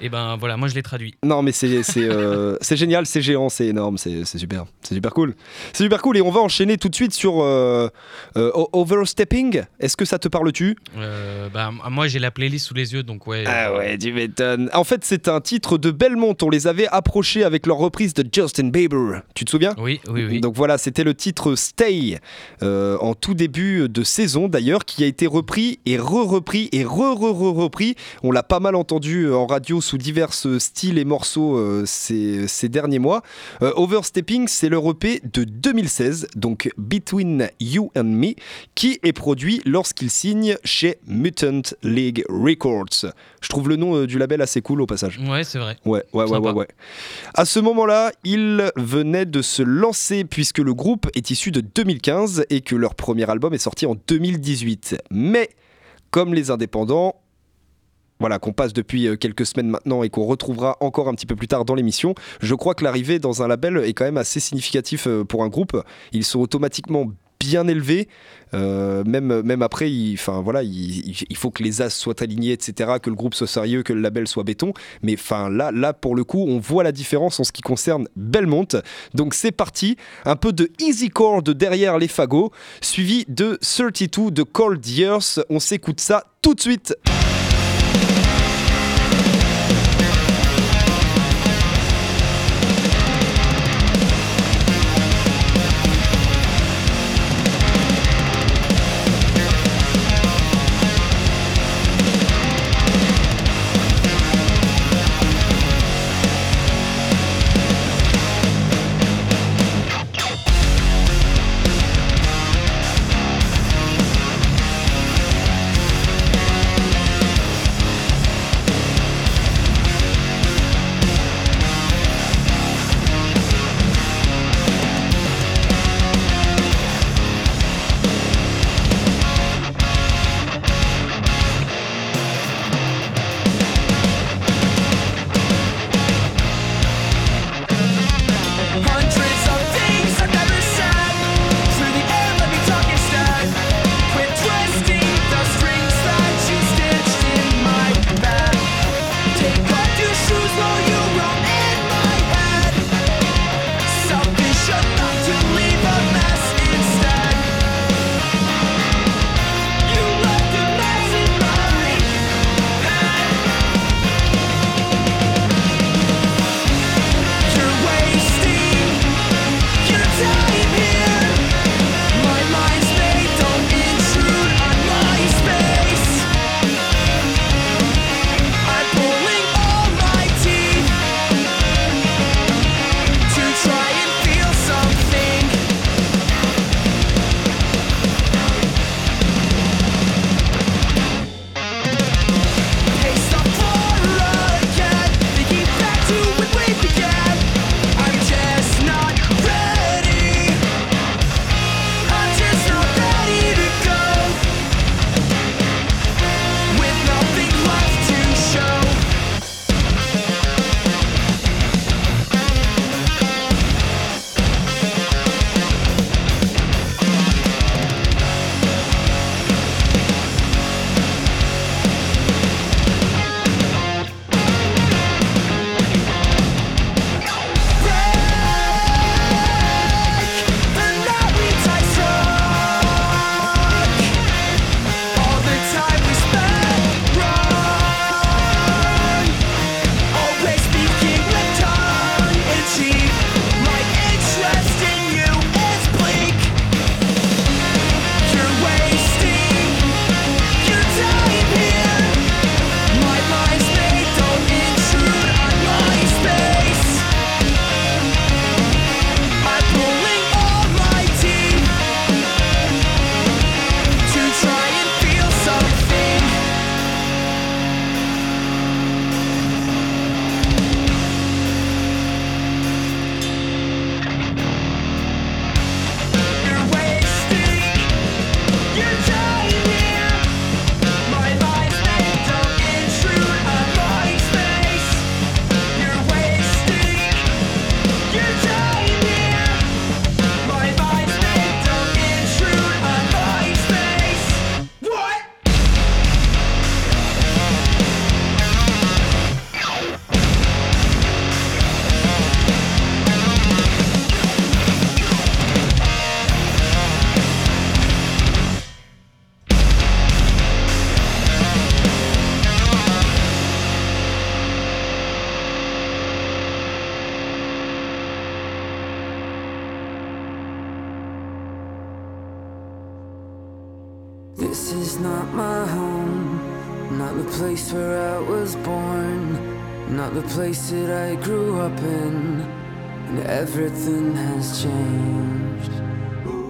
Et 0.00 0.08
ben 0.08 0.36
voilà, 0.36 0.56
moi 0.56 0.68
je 0.68 0.74
l'ai 0.74 0.82
traduit. 0.82 1.14
Non, 1.24 1.42
mais 1.42 1.52
c'est 1.52 1.82
euh, 1.98 2.56
génial, 2.70 3.06
c'est 3.06 3.22
géant, 3.22 3.48
c'est 3.48 3.66
énorme, 3.66 3.98
c'est 3.98 4.24
super. 4.24 4.64
C'est 4.82 4.94
super 4.94 5.12
cool. 5.12 5.34
C'est 5.72 5.84
super 5.84 6.02
cool. 6.02 6.16
Et 6.16 6.22
on 6.22 6.30
va 6.30 6.40
enchaîner 6.40 6.76
tout 6.76 6.88
de 6.88 6.94
suite 6.94 7.12
sur 7.12 7.42
euh, 7.42 7.88
euh, 8.36 8.50
Overstepping. 8.72 9.62
Est-ce 9.80 9.96
que 9.96 10.04
ça 10.04 10.18
te 10.18 10.28
parle-tu? 10.28 10.76
Euh, 10.98 11.48
bah, 11.48 11.70
moi 11.90 12.06
j'ai 12.08 12.18
la 12.18 12.30
playlist 12.30 12.66
sous 12.66 12.74
les 12.74 12.92
yeux, 12.92 13.02
donc 13.02 13.26
ouais. 13.26 13.44
Ah 13.46 13.74
ouais, 13.74 13.96
tu 13.98 14.12
m'étonnes. 14.12 14.70
En 14.74 14.84
fait, 14.84 15.04
c'est 15.04 15.28
un 15.28 15.40
titre 15.40 15.78
de 15.78 15.90
Belmont. 15.90 16.36
On 16.42 16.50
les 16.50 16.66
avait 16.66 16.88
approchés 16.88 17.44
avec 17.44 17.66
leur 17.66 17.78
reprise 17.78 18.14
de 18.14 18.24
Justin 18.30 18.68
Bieber. 18.68 19.22
Tu 19.34 19.44
te 19.44 19.50
souviens? 19.50 19.74
Oui, 19.78 20.00
oui, 20.08 20.24
oui. 20.28 20.40
Donc 20.40 20.54
voilà, 20.54 20.78
c'était 20.78 21.04
le 21.04 21.14
titre 21.14 21.54
Stay 21.54 22.18
en 22.62 23.14
tout 23.14 23.34
début 23.34 23.88
de 23.88 24.02
saison 24.02 24.48
d'ailleurs, 24.48 24.84
qui 24.84 25.04
a 25.04 25.06
été 25.06 25.26
repris 25.26 25.78
et 25.86 25.96
re-repris 25.96 26.68
et 26.72 26.84
re-re-re-repris. 26.84 27.94
On 28.22 28.30
l'a 28.30 28.42
pas 28.42 28.60
mal 28.60 28.74
entendu 28.74 29.32
en 29.32 29.46
radio 29.46 29.80
sous 29.84 29.98
divers 29.98 30.32
styles 30.32 30.98
et 30.98 31.04
morceaux 31.04 31.56
euh, 31.56 31.84
ces, 31.86 32.48
ces 32.48 32.68
derniers 32.68 32.98
mois. 32.98 33.22
Euh, 33.62 33.72
Overstepping, 33.76 34.48
c'est 34.48 34.68
le 34.68 34.78
EP 34.78 35.20
de 35.32 35.44
2016, 35.44 36.28
donc 36.36 36.70
Between 36.76 37.48
You 37.60 37.92
and 37.96 38.04
Me, 38.04 38.34
qui 38.74 38.98
est 39.02 39.12
produit 39.12 39.60
lorsqu'il 39.64 40.10
signe 40.10 40.56
chez 40.64 40.98
Mutant 41.06 41.62
League 41.82 42.24
Records. 42.28 43.12
Je 43.40 43.48
trouve 43.48 43.68
le 43.68 43.76
nom 43.76 43.96
euh, 43.96 44.06
du 44.06 44.18
label 44.18 44.40
assez 44.40 44.62
cool 44.62 44.80
au 44.80 44.86
passage. 44.86 45.20
Ouais, 45.28 45.44
c'est 45.44 45.58
vrai. 45.58 45.76
Ouais, 45.84 46.02
ouais, 46.12 46.24
ouais, 46.24 46.38
ouais, 46.38 46.52
ouais. 46.52 46.68
À 47.34 47.44
ce 47.44 47.60
moment-là, 47.60 48.10
il 48.24 48.72
venait 48.76 49.26
de 49.26 49.42
se 49.42 49.62
lancer 49.62 50.24
puisque 50.24 50.58
le 50.58 50.72
groupe 50.74 51.08
est 51.14 51.30
issu 51.30 51.50
de 51.50 51.60
2015 51.60 52.46
et 52.48 52.62
que 52.62 52.74
leur 52.74 52.94
premier 52.94 53.28
album 53.28 53.52
est 53.52 53.58
sorti 53.58 53.84
en 53.84 53.96
2018. 54.08 54.96
Mais, 55.10 55.50
comme 56.10 56.32
les 56.32 56.50
indépendants, 56.50 57.16
voilà, 58.20 58.38
qu'on 58.38 58.52
passe 58.52 58.72
depuis 58.72 59.06
euh, 59.06 59.16
quelques 59.16 59.46
semaines 59.46 59.68
maintenant 59.68 60.02
et 60.02 60.10
qu'on 60.10 60.24
retrouvera 60.24 60.76
encore 60.80 61.08
un 61.08 61.14
petit 61.14 61.26
peu 61.26 61.36
plus 61.36 61.48
tard 61.48 61.64
dans 61.64 61.74
l'émission, 61.74 62.14
je 62.40 62.54
crois 62.54 62.74
que 62.74 62.84
l'arrivée 62.84 63.18
dans 63.18 63.42
un 63.42 63.48
label 63.48 63.78
est 63.78 63.92
quand 63.92 64.04
même 64.04 64.16
assez 64.16 64.40
significatif 64.40 65.06
euh, 65.06 65.24
pour 65.24 65.42
un 65.42 65.48
groupe. 65.48 65.82
Ils 66.12 66.24
sont 66.24 66.40
automatiquement 66.40 67.06
bien 67.38 67.68
élevés, 67.68 68.08
euh, 68.54 69.04
même, 69.04 69.42
même 69.42 69.60
après, 69.60 69.90
il, 69.90 70.16
voilà, 70.42 70.62
il, 70.62 71.36
faut 71.36 71.50
que 71.50 71.62
les 71.62 71.82
as 71.82 71.90
soient 71.90 72.22
alignés, 72.22 72.52
etc., 72.52 72.92
que 73.02 73.10
le 73.10 73.16
groupe 73.16 73.34
soit 73.34 73.46
sérieux, 73.46 73.82
que 73.82 73.92
le 73.92 74.00
label 74.00 74.26
soit 74.26 74.44
béton. 74.44 74.72
Mais 75.02 75.14
enfin, 75.14 75.50
là, 75.50 75.70
là, 75.70 75.92
pour 75.92 76.14
le 76.14 76.24
coup, 76.24 76.44
on 76.48 76.58
voit 76.58 76.84
la 76.84 76.92
différence 76.92 77.40
en 77.40 77.44
ce 77.44 77.52
qui 77.52 77.60
concerne 77.60 78.08
Belmont. 78.16 78.68
Donc 79.12 79.34
c'est 79.34 79.52
parti, 79.52 79.96
un 80.24 80.36
peu 80.36 80.52
de 80.52 80.70
easy 80.80 81.10
core 81.10 81.42
de 81.42 81.52
derrière 81.52 81.98
les 81.98 82.08
fagots, 82.08 82.50
suivi 82.80 83.24
de 83.28 83.58
32 83.60 84.30
de 84.30 84.42
Cold 84.42 84.86
Years. 84.86 85.40
On 85.50 85.58
s'écoute 85.58 86.00
ça 86.00 86.24
tout 86.40 86.54
de 86.54 86.60
suite. 86.60 86.96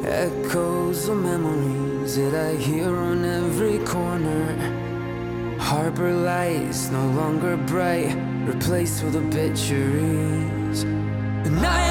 Echoes 0.07 1.09
of 1.09 1.17
memories 1.17 2.17
that 2.17 2.35
I 2.35 2.57
hear 2.57 2.95
on 2.95 3.25
every 3.25 3.79
corner. 3.87 5.57
Harbor 5.59 6.13
lights 6.13 6.91
no 6.91 7.07
longer 7.13 7.57
bright, 7.57 8.15
replaced 8.47 9.03
with 9.03 9.17
obituaries. 9.17 10.83
And 10.83 11.59
I 11.65 11.84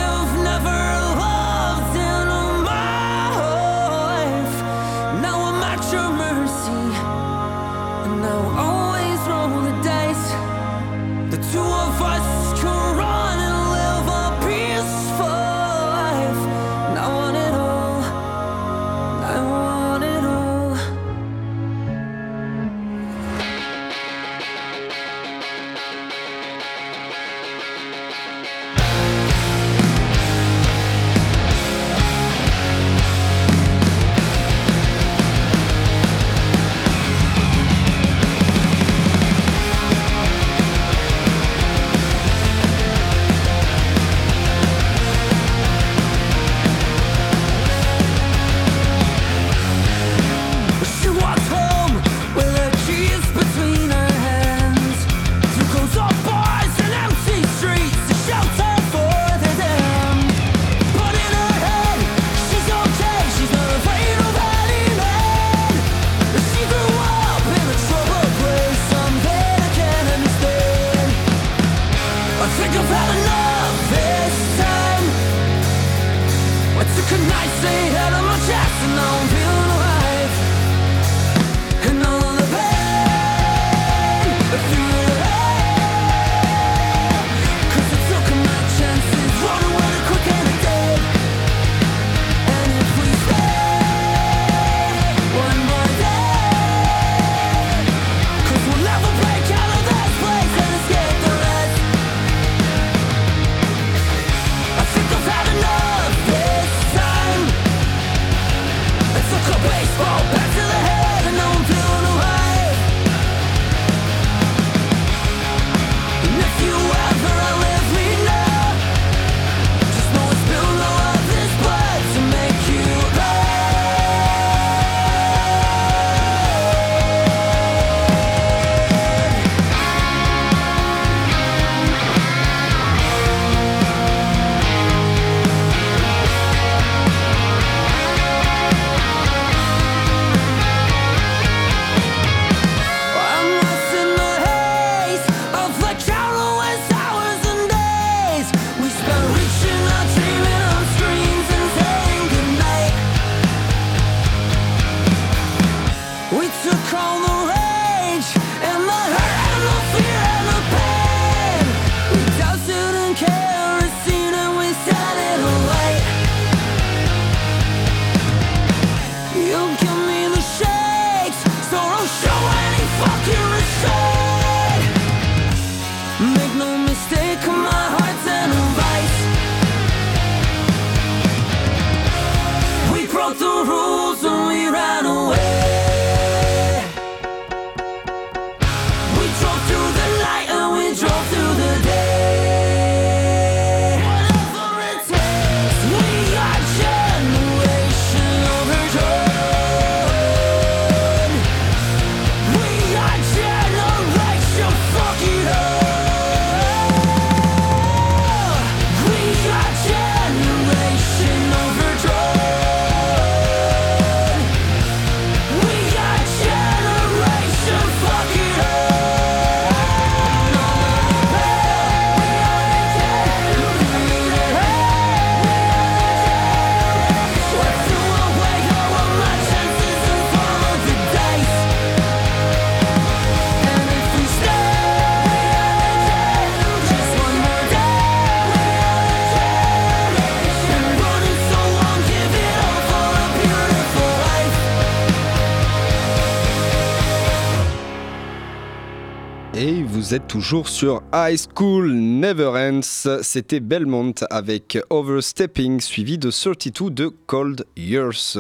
toujours 250.34 250.68
sur 250.68 251.04
High 251.14 251.38
School 251.38 251.92
Never 251.94 252.48
Ends. 252.56 253.22
C'était 253.22 253.60
Belmont 253.60 254.16
avec 254.32 254.80
Overstepping, 254.90 255.80
suivi 255.80 256.18
de 256.18 256.32
32 256.32 256.90
de 256.90 257.08
Cold 257.28 257.66
Years. 257.78 258.40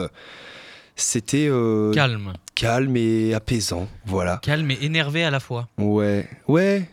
C'était. 0.95 1.47
Euh, 1.47 1.93
calme. 1.93 2.33
Calme 2.55 2.97
et 2.97 3.35
apaisant, 3.35 3.87
voilà. 4.07 4.39
Calme 4.41 4.71
et 4.71 4.79
énervé 4.81 5.23
à 5.23 5.29
la 5.29 5.39
fois. 5.39 5.67
Ouais, 5.77 6.27
ouais, 6.47 6.89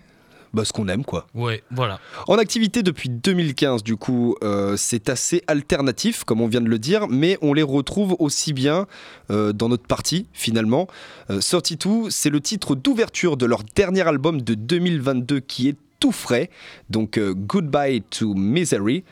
bah, 0.52 0.64
ce 0.64 0.72
qu'on 0.72 0.88
aime 0.88 1.04
quoi. 1.04 1.26
Ouais, 1.34 1.62
voilà. 1.70 2.00
En 2.28 2.38
activité 2.38 2.82
depuis 2.82 3.08
2015, 3.08 3.82
du 3.82 3.96
coup, 3.96 4.36
euh, 4.42 4.76
c'est 4.76 5.08
assez 5.08 5.42
alternatif, 5.46 6.24
comme 6.24 6.40
on 6.40 6.48
vient 6.48 6.60
de 6.60 6.68
le 6.68 6.78
dire, 6.78 7.08
mais 7.08 7.38
on 7.42 7.54
les 7.54 7.62
retrouve 7.62 8.16
aussi 8.18 8.52
bien 8.52 8.86
euh, 9.30 9.52
dans 9.52 9.68
notre 9.68 9.86
partie, 9.86 10.26
finalement. 10.32 10.88
Euh, 11.30 11.40
32, 11.40 12.10
c'est 12.10 12.30
le 12.30 12.40
titre 12.40 12.74
d'ouverture 12.74 13.36
de 13.36 13.46
leur 13.46 13.62
dernier 13.74 14.06
album 14.06 14.42
de 14.42 14.54
2022 14.54 15.40
qui 15.40 15.68
est 15.68 15.76
tout 16.00 16.12
frais, 16.12 16.50
donc 16.88 17.18
euh, 17.18 17.34
Goodbye 17.34 18.02
to 18.02 18.34
Misery. 18.34 19.04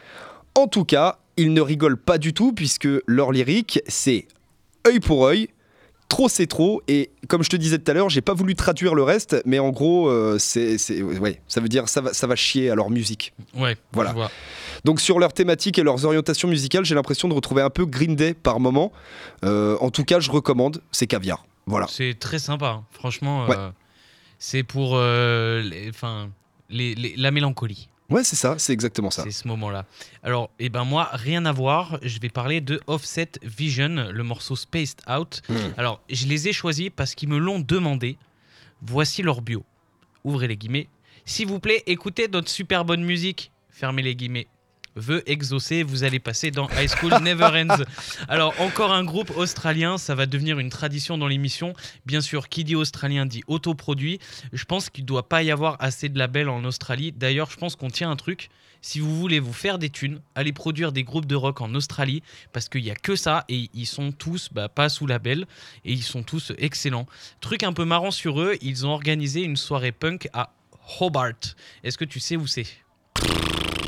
En 0.54 0.66
tout 0.66 0.84
cas, 0.84 1.18
ils 1.36 1.52
ne 1.52 1.60
rigolent 1.60 1.98
pas 1.98 2.18
du 2.18 2.32
tout, 2.32 2.52
puisque 2.52 2.88
leur 3.06 3.30
lyrique, 3.30 3.80
c'est 3.86 4.26
œil 4.86 4.98
pour 4.98 5.26
œil, 5.26 5.48
trop 6.08 6.28
c'est 6.28 6.46
trop 6.46 6.80
et 6.88 7.10
comme 7.28 7.42
je 7.42 7.50
te 7.50 7.56
disais 7.56 7.78
tout 7.78 7.90
à 7.90 7.94
l'heure 7.94 8.08
j'ai 8.08 8.22
pas 8.22 8.32
voulu 8.32 8.54
traduire 8.54 8.94
le 8.94 9.02
reste 9.02 9.36
mais 9.44 9.58
en 9.58 9.70
gros 9.70 10.08
euh, 10.08 10.38
c'est 10.38 10.76
ouais 11.02 11.40
ça 11.48 11.60
veut 11.60 11.68
dire 11.68 11.88
ça 11.88 12.00
va 12.00 12.12
ça 12.14 12.26
va 12.26 12.34
chier 12.34 12.70
à 12.70 12.74
leur 12.74 12.88
musique 12.90 13.34
Ouais, 13.54 13.76
Voilà. 13.92 14.14
donc 14.84 15.00
sur 15.00 15.18
leur 15.18 15.32
thématique 15.34 15.78
et 15.78 15.82
leurs 15.82 16.04
orientations 16.06 16.48
musicales 16.48 16.84
j'ai 16.86 16.94
l'impression 16.94 17.28
de 17.28 17.34
retrouver 17.34 17.60
un 17.62 17.70
peu 17.70 17.84
Green 17.84 18.16
Day 18.16 18.32
par 18.34 18.58
moment 18.58 18.90
Euh, 19.44 19.76
en 19.80 19.90
tout 19.90 20.04
cas 20.04 20.18
je 20.20 20.30
recommande 20.30 20.80
c'est 20.92 21.06
caviar 21.06 21.44
voilà 21.66 21.86
C'est 21.90 22.14
très 22.18 22.38
sympa, 22.38 22.68
hein. 22.68 22.84
franchement. 22.90 23.46
Ouais. 23.46 23.56
euh, 23.58 23.70
c'est 24.38 24.62
pour 24.62 24.96
les- 26.70 26.94
les- 26.94 27.14
la 27.16 27.30
mélancolie. 27.30 27.88
Ouais 28.10 28.24
c'est 28.24 28.36
ça 28.36 28.56
c'est 28.58 28.72
exactement 28.72 29.10
ça 29.10 29.22
C'est 29.24 29.30
ce 29.30 29.48
moment-là. 29.48 29.84
Alors, 30.22 30.50
eh 30.58 30.68
ben 30.68 30.84
moi, 30.84 31.08
rien 31.12 31.44
à 31.46 31.52
voir. 31.52 31.98
Je 32.02 32.18
vais 32.20 32.28
parler 32.28 32.60
de 32.60 32.80
Offset 32.86 33.32
Vision, 33.42 34.10
le 34.12 34.22
morceau 34.22 34.56
Spaced 34.56 35.00
Out. 35.08 35.42
Hmm. 35.48 35.56
Alors, 35.76 36.00
je 36.08 36.26
les 36.26 36.48
ai 36.48 36.52
choisis 36.52 36.90
parce 36.94 37.14
qu'ils 37.14 37.28
me 37.28 37.38
l'ont 37.38 37.60
demandé. 37.60 38.16
Voici 38.82 39.22
leur 39.22 39.42
bio. 39.42 39.64
Ouvrez 40.24 40.48
les 40.48 40.56
guillemets. 40.56 40.88
S'il 41.24 41.46
vous 41.48 41.60
plaît, 41.60 41.82
écoutez 41.86 42.28
notre 42.28 42.48
super 42.48 42.84
bonne 42.84 43.02
musique. 43.04 43.50
Fermez 43.70 44.02
les 44.02 44.16
guillemets. 44.16 44.48
Veut 44.98 45.22
exaucer, 45.30 45.84
vous 45.84 46.02
allez 46.02 46.18
passer 46.18 46.50
dans 46.50 46.68
High 46.70 46.88
School 46.88 47.12
Never 47.22 47.44
Ends. 47.44 47.84
Alors, 48.28 48.52
encore 48.60 48.92
un 48.92 49.04
groupe 49.04 49.30
australien, 49.36 49.96
ça 49.96 50.16
va 50.16 50.26
devenir 50.26 50.58
une 50.58 50.70
tradition 50.70 51.16
dans 51.16 51.28
l'émission. 51.28 51.72
Bien 52.04 52.20
sûr, 52.20 52.48
qui 52.48 52.64
dit 52.64 52.74
australien 52.74 53.24
dit 53.24 53.42
autoproduit. 53.46 54.18
Je 54.52 54.64
pense 54.64 54.90
qu'il 54.90 55.04
ne 55.04 55.06
doit 55.06 55.28
pas 55.28 55.44
y 55.44 55.52
avoir 55.52 55.76
assez 55.78 56.08
de 56.08 56.18
labels 56.18 56.48
en 56.48 56.64
Australie. 56.64 57.12
D'ailleurs, 57.12 57.48
je 57.50 57.56
pense 57.56 57.76
qu'on 57.76 57.90
tient 57.90 58.10
un 58.10 58.16
truc. 58.16 58.50
Si 58.80 59.00
vous 59.00 59.16
voulez 59.16 59.40
vous 59.40 59.52
faire 59.52 59.78
des 59.78 59.90
thunes, 59.90 60.20
allez 60.34 60.52
produire 60.52 60.92
des 60.92 61.04
groupes 61.04 61.26
de 61.26 61.34
rock 61.34 61.60
en 61.60 61.74
Australie 61.74 62.22
parce 62.52 62.68
qu'il 62.68 62.82
n'y 62.82 62.90
a 62.90 62.96
que 62.96 63.16
ça 63.16 63.44
et 63.48 63.70
ils 63.74 63.86
sont 63.86 64.12
tous 64.12 64.50
bah, 64.52 64.68
pas 64.68 64.88
sous 64.88 65.06
label 65.06 65.46
et 65.84 65.92
ils 65.92 66.02
sont 66.02 66.22
tous 66.22 66.52
excellents. 66.58 67.06
Truc 67.40 67.62
un 67.62 67.72
peu 67.72 67.84
marrant 67.84 68.10
sur 68.10 68.40
eux, 68.40 68.56
ils 68.62 68.86
ont 68.86 68.90
organisé 68.90 69.42
une 69.42 69.56
soirée 69.56 69.92
punk 69.92 70.28
à 70.32 70.52
Hobart. 71.00 71.56
Est-ce 71.82 71.98
que 71.98 72.04
tu 72.04 72.20
sais 72.20 72.36
où 72.36 72.46
c'est? 72.46 72.66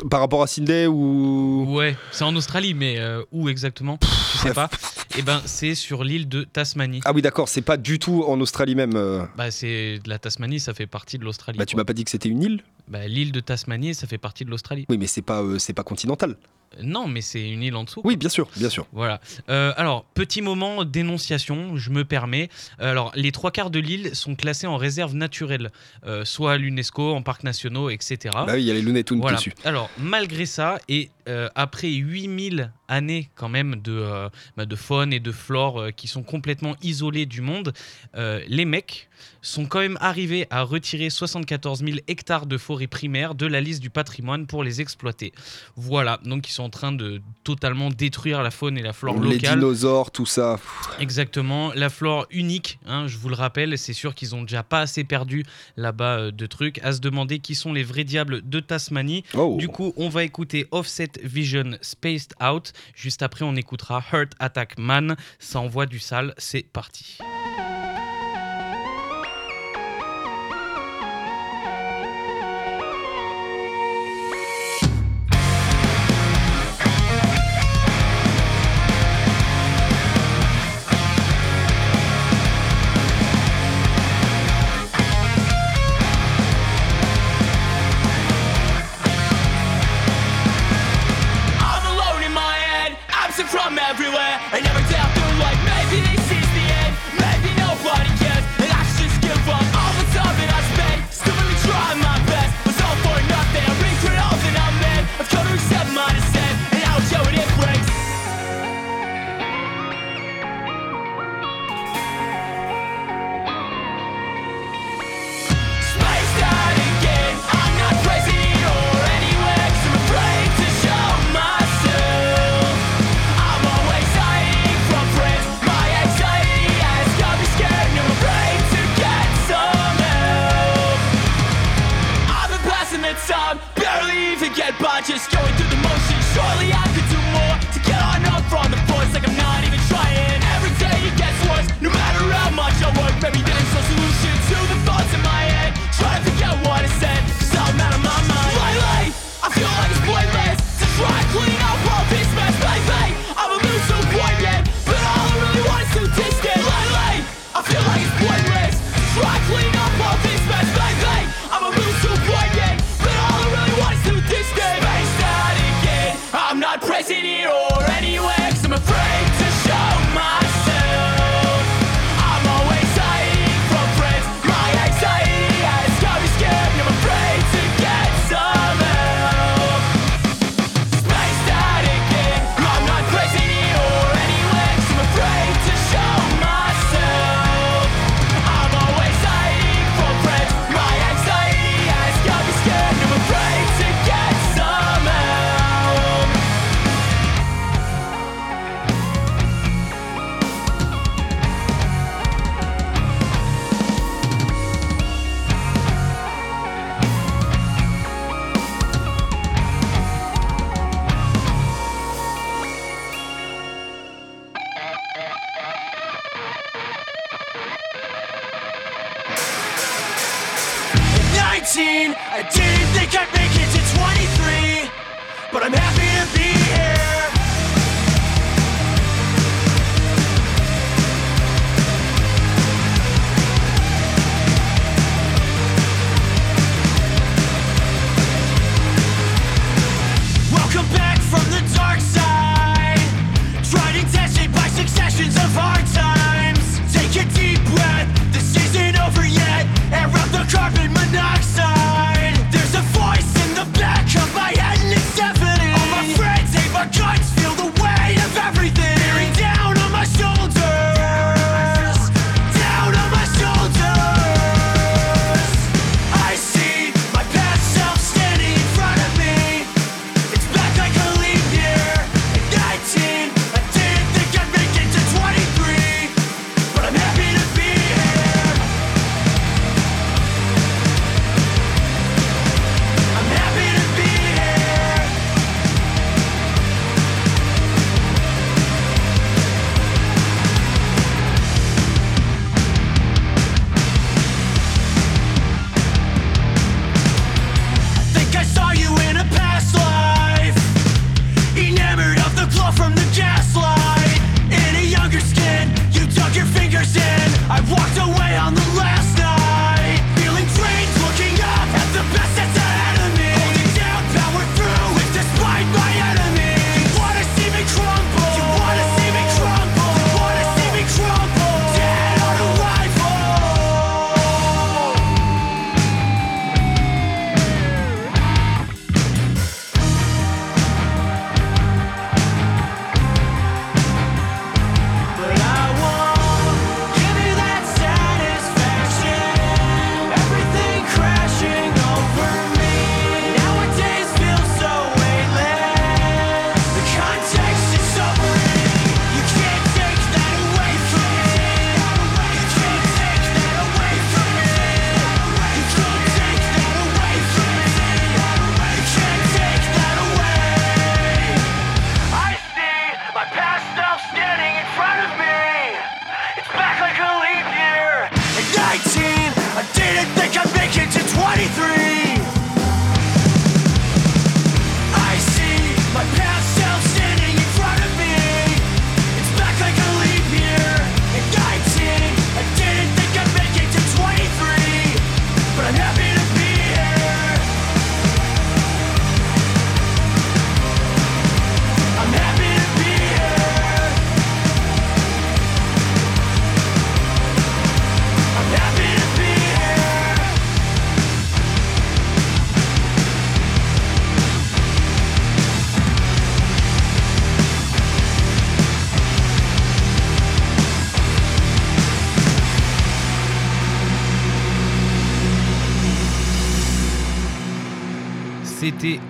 Par 0.08 0.20
rapport 0.20 0.42
à 0.42 0.46
Sydney 0.46 0.86
ou 0.86 1.66
Ouais, 1.68 1.96
c'est 2.12 2.24
en 2.24 2.34
Australie, 2.36 2.74
mais 2.74 2.98
euh, 2.98 3.22
où 3.32 3.48
exactement? 3.48 3.98
Tu 4.32 4.38
sais 4.38 4.52
pas 4.54 4.70
Eh 5.18 5.22
ben, 5.22 5.42
c'est 5.44 5.74
sur 5.74 6.04
l'île 6.04 6.28
de 6.28 6.44
Tasmanie. 6.44 7.00
ah 7.04 7.12
oui 7.12 7.20
d'accord 7.22 7.48
c'est 7.48 7.62
pas 7.62 7.76
du 7.76 7.98
tout 7.98 8.24
en 8.26 8.40
Australie 8.40 8.74
même 8.74 8.94
euh. 8.96 9.24
Bah, 9.36 9.50
c'est 9.50 9.98
la 10.06 10.18
Tasmanie, 10.18 10.60
ça 10.60 10.72
fait 10.74 10.86
partie 10.86 11.18
de 11.18 11.24
l'Australie. 11.24 11.58
bah 11.58 11.66
tu 11.66 11.74
quoi. 11.74 11.82
m'as 11.82 11.84
pas 11.86 11.92
dit 11.92 12.04
que 12.04 12.10
c'était 12.10 12.28
une 12.28 12.42
île? 12.42 12.62
Bah, 12.90 13.07
l'île 13.07 13.33
de 13.33 13.40
Tasmanie, 13.40 13.94
ça 13.94 14.07
fait 14.07 14.18
partie 14.18 14.44
de 14.44 14.50
l'Australie. 14.50 14.85
oui 14.88 14.98
mais 14.98 15.07
c'est 15.07 15.22
pas 15.22 15.42
euh, 15.42 15.59
c'est 15.59 15.72
pas 15.72 15.85
continental 15.85 16.37
Euh, 16.79 16.83
Non, 16.85 17.07
mais 17.09 17.20
c'est 17.20 17.48
une 17.50 17.62
île 17.62 17.74
en 17.76 17.85
dessous. 17.85 18.00
oui 18.05 18.16
bien 18.16 18.29
sûr 18.29 18.48
bien 18.57 18.68
sûr 18.70 18.87
Voilà. 18.92 19.20
Euh, 19.48 19.72
alors, 19.76 20.05
petit 20.14 20.40
moment 20.42 20.85
d'énonciation, 20.85 21.76
je 21.76 21.90
me 21.90 22.05
permets. 22.05 22.48
Alors, 22.79 23.11
les 23.16 23.33
trois 23.33 23.50
quarts 23.50 23.70
de 23.70 23.79
l'île 23.81 24.14
sont 24.14 24.35
classés 24.37 24.66
en 24.68 24.76
réserve 24.76 25.14
naturelle, 25.14 25.70
euh, 26.07 26.24
soit 26.24 26.53
à 26.53 26.57
l'UNESCO, 26.57 27.12
en 27.14 27.22
parcs 27.22 27.44
nationaux, 27.44 27.90
etc. 27.90 28.16
bah 28.35 28.55
oui 28.55 28.62
il 28.62 28.66
y 28.66 28.70
a 28.70 28.74
les 28.74 28.83
Looney 28.83 29.03
Tunes 29.05 29.20
Voilà. 29.20 29.37
dessus 29.38 29.53
Alors, 29.64 29.88
malgré 29.98 30.46
ça, 30.46 30.79
et 30.88 31.11
euh, 31.29 31.48
après 31.55 31.90
8000 31.92 32.72
années 32.88 33.31
quand 33.35 33.48
même 33.48 33.76
de, 33.83 34.29
bah, 34.57 34.66
de 34.66 34.76
faune 34.76 35.12
et 35.12 35.20
de 35.20 35.33
flore 35.33 35.88
qui 35.96 36.09
sont 36.09 36.22
complètement 36.24 36.74
isolés 36.83 37.26
du 37.26 37.40
monde, 37.40 37.72
les 38.16 38.64
mecs 38.64 39.09
sont 39.42 39.66
quand 39.66 39.80
même 39.80 39.98
arrivés 40.00 40.46
à 40.50 40.62
retirer 40.62 41.11
74 41.11 41.80
000 41.85 41.98
hectares 42.09 42.46
de 42.46 42.59
forêt 42.59 42.87
primaire 42.87 43.35
de 43.35 43.46
la 43.46 43.61
liste 43.61 43.80
du 43.80 43.90
patrimoine 43.90 44.46
pour 44.46 44.64
les 44.64 44.80
exploiter. 44.80 45.33
Voilà, 45.76 46.20
donc 46.24 46.48
ils 46.48 46.52
sont 46.52 46.64
en 46.64 46.70
train 46.70 46.92
de 46.92 47.20
totalement 47.44 47.90
détruire 47.90 48.42
la 48.42 48.50
faune 48.50 48.78
et 48.78 48.83
la 48.83 48.92
flore 48.92 49.20
les 49.20 49.35
locale. 49.35 49.59
dinosaures 49.59 50.11
tout 50.11 50.26
ça 50.26 50.59
Exactement, 50.98 51.72
la 51.74 51.90
flore 51.90 52.26
unique, 52.30 52.78
hein, 52.87 53.06
je 53.06 53.16
vous 53.18 53.28
le 53.28 53.35
rappelle, 53.35 53.76
c'est 53.78 53.92
sûr 53.92 54.14
qu'ils 54.14 54.35
ont 54.35 54.42
déjà 54.42 54.62
pas 54.62 54.80
assez 54.80 55.04
perdu 55.04 55.44
là-bas 55.76 56.18
euh, 56.18 56.30
de 56.30 56.46
trucs, 56.46 56.78
à 56.83 56.92
se 56.92 57.00
demander 57.00 57.38
qui 57.38 57.54
sont 57.54 57.72
les 57.72 57.83
vrais 57.83 58.04
diables 58.04 58.48
de 58.48 58.61
Tasmanie. 58.61 59.24
oh 59.35 59.56
Du 59.59 59.68
coup, 59.68 59.92
on 59.96 60.09
va 60.09 60.24
écouter 60.24 60.66
Offset 60.70 61.12
Vision 61.22 61.72
Spaced 61.80 62.35
Out. 62.42 62.72
Juste 62.94 63.22
après, 63.22 63.44
on 63.44 63.56
écoutera 63.56 64.02
Heart 64.12 64.33
Attack 64.38 64.78
Man. 64.78 65.16
Ça 65.38 65.61
envoie 65.61 65.87
du 65.87 65.98
sale. 65.98 66.35
C'est 66.38 66.66
parti. 66.72 67.18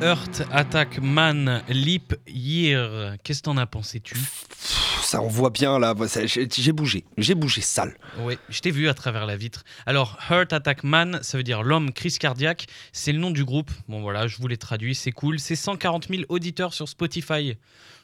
Earth 0.03 0.43
Attack 0.51 0.99
Man 1.03 1.63
Leap 1.69 2.15
Year. 2.27 3.17
Qu'est-ce 3.23 3.41
que 3.41 3.45
t'en 3.45 3.59
as 3.59 3.67
pensé, 3.67 4.01
tu 4.01 4.17
Ça, 5.03 5.21
on 5.21 5.29
voit 5.29 5.51
bien 5.51 5.79
là. 5.79 5.95
J'ai 6.25 6.49
j'ai 6.51 6.73
bougé. 6.73 7.05
J'ai 7.19 7.35
bougé 7.35 7.61
sale. 7.61 7.95
Oui, 8.21 8.39
je 8.49 8.61
t'ai 8.61 8.71
vu 8.71 8.89
à 8.89 8.95
travers 8.95 9.27
la 9.27 9.37
vitre. 9.37 9.63
Alors, 9.85 10.17
Heart 10.31 10.55
Attack 10.55 10.85
Man, 10.85 11.19
ça 11.23 11.37
veut 11.37 11.43
dire 11.43 11.63
l'homme 11.63 11.93
crise 11.93 12.17
cardiaque. 12.17 12.67
C'est 12.93 13.13
le 13.13 13.19
nom 13.19 13.31
du 13.31 13.45
groupe. 13.45 13.71
Bon, 13.89 14.01
voilà, 14.01 14.27
je 14.27 14.39
vous 14.39 14.49
l'ai 14.49 14.57
traduit, 14.57 14.95
c'est 14.95 15.13
cool. 15.13 15.39
C'est 15.39 15.57
140 15.57 16.09
000 16.09 16.23
auditeurs 16.31 16.73
sur 16.73 16.89
Spotify. 16.89 17.57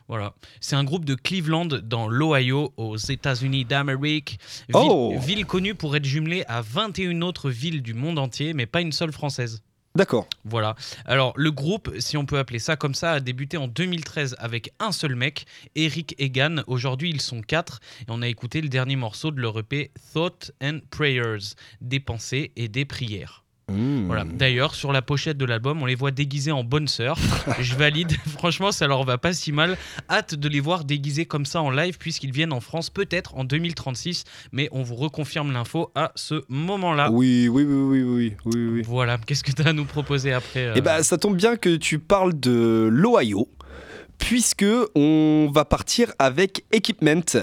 Voilà. 0.08 0.34
C'est 0.60 0.76
un 0.76 0.84
groupe 0.84 1.06
de 1.06 1.14
Cleveland 1.14 1.66
dans 1.66 2.08
l'Ohio, 2.08 2.74
aux 2.76 2.96
États-Unis 2.96 3.64
d'Amérique. 3.64 4.38
Ville, 4.68 4.76
Oh 4.90 5.14
ville 5.18 5.46
connue 5.46 5.74
pour 5.74 5.96
être 5.96 6.04
jumelée 6.04 6.44
à 6.46 6.60
21 6.60 7.22
autres 7.22 7.48
villes 7.48 7.80
du 7.82 7.94
monde 7.94 8.18
entier, 8.18 8.52
mais 8.52 8.66
pas 8.66 8.82
une 8.82 8.92
seule 8.92 9.12
française. 9.12 9.62
D'accord. 9.96 10.28
Voilà. 10.44 10.76
Alors, 11.06 11.32
le 11.36 11.50
groupe, 11.50 11.90
si 12.00 12.18
on 12.18 12.26
peut 12.26 12.38
appeler 12.38 12.58
ça 12.58 12.76
comme 12.76 12.94
ça, 12.94 13.12
a 13.12 13.20
débuté 13.20 13.56
en 13.56 13.66
2013 13.66 14.36
avec 14.38 14.70
un 14.78 14.92
seul 14.92 15.16
mec, 15.16 15.46
Eric 15.74 16.14
Egan. 16.18 16.56
Aujourd'hui, 16.66 17.08
ils 17.08 17.22
sont 17.22 17.40
quatre 17.40 17.80
et 18.02 18.10
on 18.10 18.20
a 18.20 18.28
écouté 18.28 18.60
le 18.60 18.68
dernier 18.68 18.96
morceau 18.96 19.30
de 19.30 19.40
leur 19.40 19.58
EP 19.58 19.90
Thought 20.12 20.52
and 20.62 20.80
Prayers, 20.90 21.54
des 21.80 21.98
pensées 21.98 22.52
et 22.56 22.68
des 22.68 22.84
prières. 22.84 23.45
Mmh. 23.72 24.06
Voilà. 24.06 24.22
D'ailleurs, 24.22 24.76
sur 24.76 24.92
la 24.92 25.02
pochette 25.02 25.36
de 25.38 25.44
l'album, 25.44 25.82
on 25.82 25.86
les 25.86 25.96
voit 25.96 26.12
déguisés 26.12 26.52
en 26.52 26.62
bonne 26.62 26.86
sœur. 26.86 27.18
Je 27.58 27.74
valide. 27.74 28.12
Franchement, 28.28 28.70
ça 28.70 28.86
leur 28.86 29.02
va 29.02 29.18
pas 29.18 29.32
si 29.32 29.50
mal. 29.50 29.76
Hâte 30.08 30.36
de 30.36 30.48
les 30.48 30.60
voir 30.60 30.84
déguisés 30.84 31.26
comme 31.26 31.44
ça 31.44 31.60
en 31.60 31.70
live, 31.70 31.98
puisqu'ils 31.98 32.30
viennent 32.30 32.52
en 32.52 32.60
France 32.60 32.90
peut-être 32.90 33.36
en 33.36 33.42
2036. 33.42 34.22
Mais 34.52 34.68
on 34.70 34.84
vous 34.84 34.94
reconfirme 34.94 35.52
l'info 35.52 35.90
à 35.96 36.12
ce 36.14 36.44
moment-là. 36.48 37.10
Oui, 37.10 37.48
oui, 37.48 37.64
oui, 37.64 37.74
oui, 37.74 38.02
oui, 38.02 38.36
oui, 38.44 38.68
oui. 38.68 38.82
Voilà. 38.86 39.18
Qu'est-ce 39.18 39.42
que 39.42 39.50
tu 39.50 39.62
as 39.62 39.70
à 39.70 39.72
nous 39.72 39.84
proposer 39.84 40.32
après 40.32 40.66
euh, 40.66 40.74
Eh 40.76 40.80
ben, 40.80 41.02
ça 41.02 41.18
tombe 41.18 41.36
bien 41.36 41.56
que 41.56 41.74
tu 41.74 41.98
parles 41.98 42.38
de 42.38 42.88
l'Ohio, 42.92 43.48
puisque 44.18 44.66
on 44.94 45.50
va 45.52 45.64
partir 45.64 46.12
avec 46.20 46.64
Equipment 46.70 47.42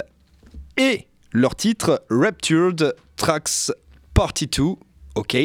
et 0.78 1.05
leur 1.34 1.57
titre 1.57 2.05
Raptured 2.09 2.95
Tracks 3.17 3.74
Party 4.13 4.47
2. 4.47 4.63
Ok, 5.16 5.38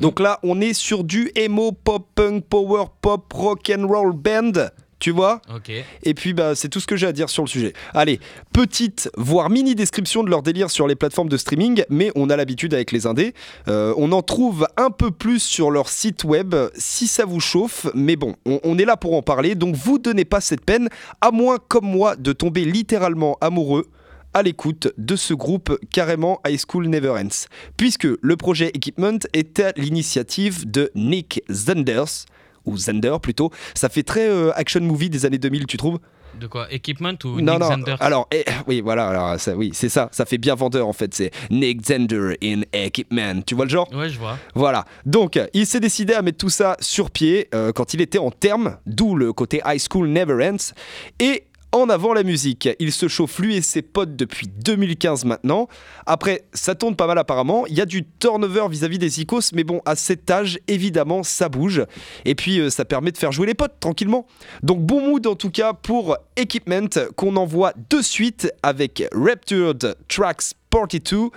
donc 0.00 0.18
là 0.18 0.38
on 0.42 0.60
est 0.60 0.72
sur 0.72 1.04
du 1.04 1.30
emo, 1.36 1.72
pop, 1.72 2.06
punk, 2.14 2.44
power, 2.46 2.84
pop, 3.02 3.30
rock 3.32 3.70
and 3.76 3.86
roll 3.86 4.12
band, 4.14 4.52
tu 4.98 5.10
vois 5.10 5.42
Ok. 5.54 5.70
Et 6.04 6.14
puis 6.14 6.32
bah 6.32 6.54
c'est 6.54 6.68
tout 6.70 6.80
ce 6.80 6.86
que 6.86 6.96
j'ai 6.96 7.06
à 7.06 7.12
dire 7.12 7.28
sur 7.28 7.42
le 7.42 7.48
sujet. 7.48 7.74
Allez, 7.92 8.18
petite 8.52 9.10
voire 9.18 9.50
mini 9.50 9.74
description 9.74 10.22
de 10.22 10.30
leur 10.30 10.42
délire 10.42 10.70
sur 10.70 10.86
les 10.86 10.94
plateformes 10.94 11.28
de 11.28 11.36
streaming, 11.36 11.84
mais 11.90 12.12
on 12.14 12.30
a 12.30 12.36
l'habitude 12.36 12.72
avec 12.72 12.92
les 12.92 13.06
indés. 13.06 13.34
Euh, 13.68 13.92
on 13.98 14.12
en 14.12 14.22
trouve 14.22 14.66
un 14.78 14.90
peu 14.90 15.10
plus 15.10 15.40
sur 15.42 15.70
leur 15.70 15.90
site 15.90 16.24
web 16.24 16.54
si 16.76 17.06
ça 17.06 17.26
vous 17.26 17.40
chauffe, 17.40 17.88
mais 17.94 18.16
bon, 18.16 18.36
on, 18.46 18.58
on 18.62 18.78
est 18.78 18.86
là 18.86 18.96
pour 18.96 19.14
en 19.14 19.22
parler, 19.22 19.54
donc 19.54 19.74
vous 19.74 19.98
donnez 19.98 20.24
pas 20.24 20.40
cette 20.40 20.64
peine, 20.64 20.88
à 21.20 21.30
moins 21.30 21.58
comme 21.68 21.86
moi 21.86 22.16
de 22.16 22.32
tomber 22.32 22.64
littéralement 22.64 23.36
amoureux 23.42 23.86
à 24.34 24.42
l'écoute 24.42 24.92
de 24.96 25.16
ce 25.16 25.34
groupe 25.34 25.78
carrément 25.90 26.40
High 26.46 26.60
School 26.68 26.88
Never 26.88 27.10
Ends, 27.10 27.46
puisque 27.76 28.08
le 28.20 28.36
projet 28.36 28.68
Equipment 28.74 29.18
est 29.32 29.60
à 29.60 29.72
l'initiative 29.76 30.70
de 30.70 30.90
Nick 30.94 31.42
Zenders, 31.50 32.26
ou 32.64 32.76
Zender 32.76 33.16
plutôt. 33.22 33.50
Ça 33.74 33.88
fait 33.88 34.02
très 34.02 34.28
euh, 34.28 34.52
action 34.54 34.80
movie 34.80 35.10
des 35.10 35.26
années 35.26 35.38
2000, 35.38 35.66
tu 35.66 35.76
trouves? 35.76 35.98
De 36.38 36.46
quoi? 36.46 36.72
Equipment 36.72 37.14
ou 37.24 37.40
non, 37.40 37.58
Nick 37.58 37.88
non. 37.88 37.96
Alors, 37.98 38.28
eh, 38.32 38.44
oui, 38.68 38.80
voilà, 38.80 39.08
alors, 39.08 39.40
ça, 39.40 39.56
oui, 39.56 39.70
c'est 39.74 39.88
ça. 39.88 40.08
Ça 40.12 40.24
fait 40.24 40.38
bien 40.38 40.54
vendeur 40.54 40.86
en 40.86 40.92
fait. 40.92 41.12
C'est 41.12 41.32
Nick 41.50 41.84
Zender 41.84 42.36
in 42.42 42.62
Equipment. 42.72 43.42
Tu 43.44 43.56
vois 43.56 43.64
le 43.64 43.70
genre? 43.70 43.88
Ouais, 43.92 44.08
je 44.08 44.18
vois. 44.18 44.38
Voilà. 44.54 44.84
Donc, 45.04 45.40
il 45.52 45.66
s'est 45.66 45.80
décidé 45.80 46.14
à 46.14 46.22
mettre 46.22 46.38
tout 46.38 46.48
ça 46.48 46.76
sur 46.80 47.10
pied 47.10 47.48
euh, 47.52 47.72
quand 47.72 47.94
il 47.94 48.00
était 48.00 48.18
en 48.18 48.30
terme, 48.30 48.76
d'où 48.86 49.16
le 49.16 49.32
côté 49.32 49.60
High 49.66 49.80
School 49.90 50.08
Never 50.08 50.48
Ends. 50.48 50.72
Et 51.18 51.44
en 51.72 51.88
avant 51.88 52.12
la 52.12 52.22
musique. 52.22 52.68
Il 52.78 52.92
se 52.92 53.08
chauffe 53.08 53.38
lui 53.38 53.56
et 53.56 53.62
ses 53.62 53.82
potes 53.82 54.16
depuis 54.16 54.48
2015 54.48 55.24
maintenant. 55.24 55.68
Après, 56.06 56.44
ça 56.52 56.74
tourne 56.74 56.96
pas 56.96 57.06
mal 57.06 57.18
apparemment. 57.18 57.66
Il 57.66 57.74
y 57.74 57.80
a 57.80 57.86
du 57.86 58.04
turnover 58.18 58.66
vis-à-vis 58.68 58.98
des 58.98 59.20
icos, 59.20 59.52
mais 59.52 59.64
bon, 59.64 59.80
à 59.84 59.96
cet 59.96 60.30
âge, 60.30 60.58
évidemment, 60.68 61.22
ça 61.22 61.48
bouge. 61.48 61.84
Et 62.24 62.34
puis, 62.34 62.60
euh, 62.60 62.70
ça 62.70 62.84
permet 62.84 63.12
de 63.12 63.18
faire 63.18 63.32
jouer 63.32 63.46
les 63.46 63.54
potes 63.54 63.78
tranquillement. 63.80 64.26
Donc, 64.62 64.80
bon 64.80 65.00
mood 65.00 65.26
en 65.26 65.34
tout 65.34 65.50
cas 65.50 65.72
pour 65.72 66.16
Equipment 66.36 66.88
qu'on 67.16 67.36
envoie 67.36 67.72
de 67.90 68.02
suite 68.02 68.52
avec 68.62 69.04
Raptured 69.12 69.96
Tracks 70.08 70.54
42, 70.70 71.30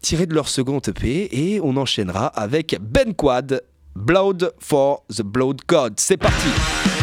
tiré 0.00 0.26
de 0.26 0.34
leur 0.34 0.48
second 0.48 0.80
EP. 0.80 1.28
Et 1.32 1.60
on 1.60 1.76
enchaînera 1.76 2.26
avec 2.26 2.76
Ben 2.80 3.14
Quad, 3.14 3.62
Blood 3.94 4.52
for 4.58 5.04
the 5.14 5.22
Blood 5.22 5.60
God. 5.68 5.94
C'est 5.96 6.16
parti! 6.16 6.95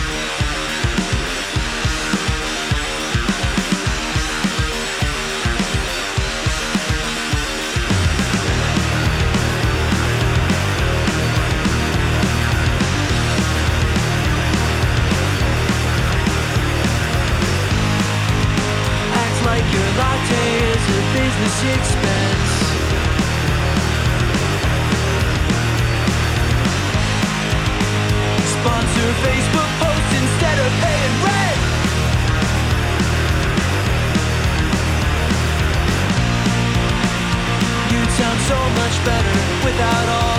Better 39.06 39.66
without 39.66 40.08
all 40.10 40.33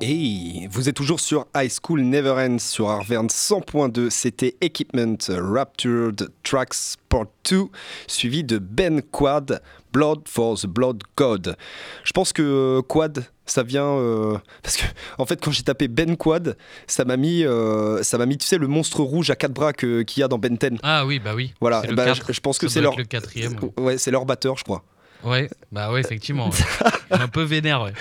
Hey, 0.00 0.68
vous 0.70 0.88
êtes 0.88 0.94
toujours 0.94 1.18
sur 1.18 1.46
High 1.56 1.72
School 1.82 2.02
Never 2.02 2.30
Ends 2.30 2.60
sur 2.60 2.88
Arverne 2.88 3.26
100.2. 3.26 4.10
C'était 4.10 4.54
Equipment 4.60 5.16
Raptured 5.28 6.28
Tracks 6.44 6.94
Part 7.08 7.26
2, 7.50 7.64
suivi 8.06 8.44
de 8.44 8.58
Ben 8.58 9.02
Quad, 9.02 9.60
Blood 9.92 10.20
for 10.28 10.56
the 10.56 10.66
Blood 10.66 11.02
God. 11.16 11.56
Je 12.04 12.12
pense 12.12 12.32
que 12.32 12.42
euh, 12.42 12.82
Quad, 12.82 13.24
ça 13.44 13.64
vient 13.64 13.86
euh, 13.86 14.38
parce 14.62 14.76
que 14.76 14.84
en 15.18 15.26
fait 15.26 15.40
quand 15.42 15.50
j'ai 15.50 15.64
tapé 15.64 15.88
Ben 15.88 16.16
Quad, 16.16 16.56
ça 16.86 17.04
m'a 17.04 17.16
mis, 17.16 17.44
euh, 17.44 18.00
ça 18.04 18.18
m'a 18.18 18.26
mis, 18.26 18.38
tu 18.38 18.46
sais, 18.46 18.58
le 18.58 18.68
monstre 18.68 19.00
rouge 19.02 19.30
à 19.30 19.36
quatre 19.36 19.52
bras 19.54 19.72
que- 19.72 20.02
qu'il 20.02 20.20
y 20.20 20.24
a 20.24 20.28
dans 20.28 20.38
Ben 20.38 20.56
10. 20.56 20.78
Ah 20.84 21.06
oui, 21.06 21.18
bah 21.18 21.32
oui. 21.34 21.54
Voilà, 21.60 21.82
quatre. 21.82 22.26
je, 22.28 22.32
je 22.34 22.40
pense 22.40 22.58
que 22.58 22.68
c'est 22.68 22.80
leur, 22.80 22.96
le 22.96 23.02
quatrième. 23.04 23.56
ouais, 23.78 23.98
c'est 23.98 24.12
leur 24.12 24.26
batteur, 24.26 24.56
je 24.56 24.62
crois. 24.62 24.84
Ouais, 25.24 25.48
bah 25.72 25.90
ouais, 25.92 26.00
effectivement. 26.00 26.48
ouais. 26.48 26.90
un 27.10 27.28
peu 27.28 27.42
vénère, 27.42 27.82
ouais. 27.82 27.92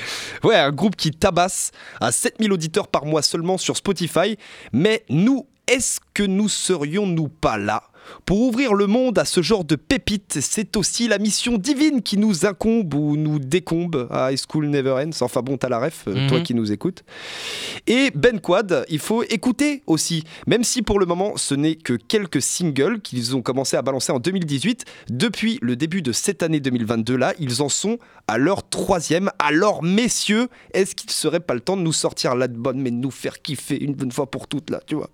Ouais, 0.44 0.56
un 0.56 0.72
groupe 0.72 0.96
qui 0.96 1.12
tabasse 1.12 1.72
à 2.00 2.12
7000 2.12 2.52
auditeurs 2.54 2.88
par 2.88 3.06
mois 3.06 3.22
seulement 3.22 3.58
sur 3.58 3.76
Spotify. 3.76 4.38
Mais 4.72 5.04
nous, 5.10 5.48
est-ce 5.68 6.00
que 6.14 6.24
nous 6.24 6.50
serions-nous 6.50 7.28
pas 7.28 7.58
là? 7.58 7.84
Pour 8.26 8.42
ouvrir 8.42 8.74
le 8.74 8.88
monde 8.88 9.18
à 9.20 9.26
ce 9.26 9.42
genre 9.42 9.64
de 9.64 9.76
pépites 9.76 10.38
C'est 10.42 10.76
aussi 10.78 11.08
la 11.08 11.18
mission 11.18 11.58
divine 11.58 12.02
qui 12.02 12.18
nous 12.18 12.46
incombe 12.46 12.94
ou 12.94 13.18
nous 13.18 13.40
décombe 13.40 14.08
à 14.12 14.32
High 14.32 14.40
School 14.50 14.68
Never 14.68 14.92
Ends. 14.92 15.22
Enfin 15.22 15.42
bon, 15.42 15.58
t'as 15.58 15.70
la 15.70 15.80
ref, 15.80 16.04
euh, 16.08 16.14
Mhm. 16.16 16.28
toi 16.30 16.40
qui 16.42 16.54
nous 16.54 16.72
écoutes. 16.72 17.04
Et 17.88 18.12
Ben 18.16 18.40
Quad, 18.40 18.86
il 18.90 19.00
faut 19.00 19.24
écouter 19.24 19.84
aussi. 19.88 20.24
Même 20.48 20.64
si 20.64 20.82
pour 20.82 21.00
le 21.00 21.06
moment, 21.06 21.38
ce 21.38 21.56
n'est 21.56 21.76
que 21.76 21.94
quelques 21.94 22.42
singles 22.42 23.02
qu'ils 23.02 23.36
ont 23.36 23.42
commencé 23.42 23.78
à 23.78 23.82
balancer 23.82 24.12
en 24.12 24.20
2018, 24.20 24.86
depuis 25.10 25.60
le 25.62 25.76
début 25.76 26.02
de 26.02 26.12
cette 26.12 26.44
année 26.44 26.60
2022 26.60 27.16
là, 27.16 27.34
ils 27.40 27.62
en 27.62 27.70
sont 27.70 27.98
à 28.28 28.38
leur 28.38 28.68
troisième. 28.70 29.32
Alors 29.40 29.84
messieurs, 29.84 30.48
est-ce 30.74 30.96
qu'il 30.96 31.10
serait 31.12 31.40
pas 31.40 31.54
le 31.54 31.62
temps 31.62 31.78
de 31.78 31.82
nous 31.82 31.94
sortir 31.94 32.36
l'album 32.36 32.78
mais 32.82 32.92
de 32.92 32.96
nous 32.98 33.12
faire 33.12 33.42
kiffer 33.42 33.82
une 33.82 33.94
bonne 33.94 34.12
fois 34.12 34.30
pour 34.30 34.48
toutes 34.48 34.70
là, 34.70 34.82
tu 34.86 34.96
vois? 34.96 35.10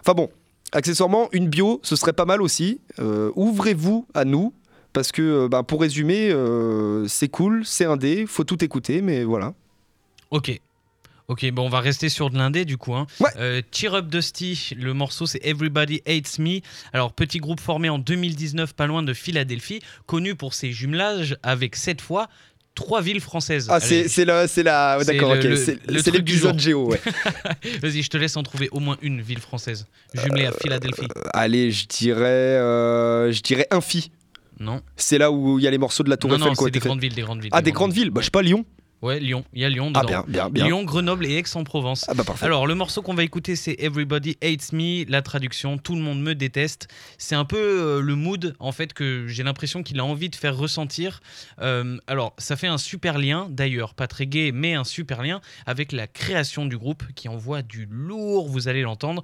Enfin 0.00 0.14
bon, 0.14 0.30
accessoirement, 0.72 1.28
une 1.32 1.48
bio, 1.48 1.80
ce 1.82 1.96
serait 1.96 2.12
pas 2.12 2.24
mal 2.24 2.42
aussi. 2.42 2.80
Euh, 2.98 3.30
Ouvrez-vous 3.36 4.06
à 4.14 4.24
nous. 4.24 4.52
Parce 4.96 5.12
que, 5.12 5.20
euh, 5.20 5.48
bah, 5.48 5.62
pour 5.62 5.82
résumer, 5.82 6.30
euh, 6.30 7.06
c'est 7.06 7.28
cool, 7.28 7.66
c'est 7.66 7.84
indé, 7.84 8.24
faut 8.26 8.44
tout 8.44 8.64
écouter, 8.64 9.02
mais 9.02 9.24
voilà. 9.24 9.52
Ok. 10.30 10.58
Ok, 11.28 11.50
bon, 11.50 11.66
on 11.66 11.68
va 11.68 11.80
rester 11.80 12.08
sur 12.08 12.30
de 12.30 12.38
l'indé 12.38 12.64
du 12.64 12.78
coup. 12.78 12.94
Hein. 12.94 13.06
Ouais. 13.20 13.28
Euh, 13.36 13.60
Cheer 13.72 13.94
Up 13.94 14.06
Dusty, 14.06 14.70
le 14.74 14.94
morceau 14.94 15.26
c'est 15.26 15.44
Everybody 15.44 16.00
Hates 16.06 16.38
Me. 16.38 16.60
Alors, 16.94 17.12
petit 17.12 17.40
groupe 17.40 17.60
formé 17.60 17.90
en 17.90 17.98
2019, 17.98 18.72
pas 18.72 18.86
loin 18.86 19.02
de 19.02 19.12
Philadelphie, 19.12 19.80
connu 20.06 20.34
pour 20.34 20.54
ses 20.54 20.72
jumelages 20.72 21.36
avec 21.42 21.76
cette 21.76 22.00
fois 22.00 22.28
trois 22.76 23.02
villes 23.02 23.20
françaises. 23.20 23.66
Ah, 23.68 23.80
c'est 23.80 24.04
la, 24.24 24.46
c'est 24.46 24.62
la, 24.62 24.98
C'est 25.00 25.12
d'accord, 25.12 25.32
ok, 25.32 25.56
c'est 25.56 26.12
l'épisode 26.12 26.60
géo, 26.60 26.90
ouais. 26.90 27.00
Vas-y, 27.82 28.02
je 28.02 28.10
te 28.10 28.16
laisse 28.16 28.36
en 28.36 28.44
trouver 28.44 28.68
au 28.70 28.78
moins 28.78 28.96
une 29.02 29.20
ville 29.20 29.40
française 29.40 29.86
jumelée 30.14 30.46
à 30.46 30.52
Philadelphie. 30.52 31.08
Euh, 31.16 31.22
Allez, 31.32 31.72
je 31.72 31.86
dirais, 31.88 32.22
euh, 32.22 33.32
je 33.32 33.40
dirais 33.40 33.66
Infi. 33.72 34.12
Non, 34.60 34.80
C'est 34.96 35.18
là 35.18 35.30
où 35.32 35.58
il 35.58 35.64
y 35.64 35.68
a 35.68 35.70
les 35.70 35.78
morceaux 35.78 36.02
de 36.02 36.08
la 36.08 36.16
Tour 36.16 36.30
non, 36.30 36.36
Eiffel 36.36 36.48
non, 36.48 36.54
c'est 36.54 36.70
des 36.70 36.78
grandes 36.78 37.00
villes, 37.00 37.14
des 37.14 37.22
grandes 37.22 37.42
villes. 37.42 37.50
Ah, 37.52 37.60
des 37.60 37.72
grandes 37.72 37.92
villes, 37.92 38.10
bah, 38.10 38.20
je 38.20 38.26
sais 38.26 38.30
pas, 38.30 38.42
Lyon. 38.42 38.64
Ouais, 39.02 39.20
Lyon. 39.20 39.44
Il 39.52 39.60
y 39.60 39.64
a 39.64 39.68
Lyon 39.68 39.92
Ah, 39.94 40.04
bien, 40.04 40.24
bien, 40.26 40.48
bien. 40.48 40.66
Lyon, 40.66 40.82
Grenoble 40.82 41.26
et 41.26 41.36
Aix-en-Provence. 41.36 42.06
Ah, 42.08 42.14
bah, 42.14 42.24
parfait. 42.24 42.46
Alors, 42.46 42.66
le 42.66 42.74
morceau 42.74 43.02
qu'on 43.02 43.12
va 43.12 43.24
écouter, 43.24 43.54
c'est 43.54 43.76
Everybody 43.78 44.38
Hates 44.42 44.72
Me. 44.72 45.04
La 45.10 45.20
traduction, 45.20 45.76
tout 45.76 45.94
le 45.94 46.00
monde 46.00 46.22
me 46.22 46.34
déteste. 46.34 46.88
C'est 47.18 47.34
un 47.34 47.44
peu 47.44 47.58
euh, 47.58 48.00
le 48.00 48.14
mood, 48.14 48.56
en 48.58 48.72
fait, 48.72 48.94
que 48.94 49.26
j'ai 49.28 49.42
l'impression 49.42 49.82
qu'il 49.82 50.00
a 50.00 50.04
envie 50.04 50.30
de 50.30 50.34
faire 50.34 50.56
ressentir. 50.56 51.20
Euh, 51.60 51.98
alors, 52.06 52.34
ça 52.38 52.56
fait 52.56 52.68
un 52.68 52.78
super 52.78 53.18
lien, 53.18 53.48
d'ailleurs, 53.50 53.92
pas 53.92 54.06
très 54.06 54.26
gay, 54.26 54.50
mais 54.50 54.72
un 54.72 54.84
super 54.84 55.22
lien 55.22 55.42
avec 55.66 55.92
la 55.92 56.06
création 56.06 56.64
du 56.64 56.78
groupe 56.78 57.04
qui 57.14 57.28
envoie 57.28 57.60
du 57.60 57.86
lourd, 57.90 58.48
vous 58.48 58.66
allez 58.66 58.82
l'entendre. 58.82 59.22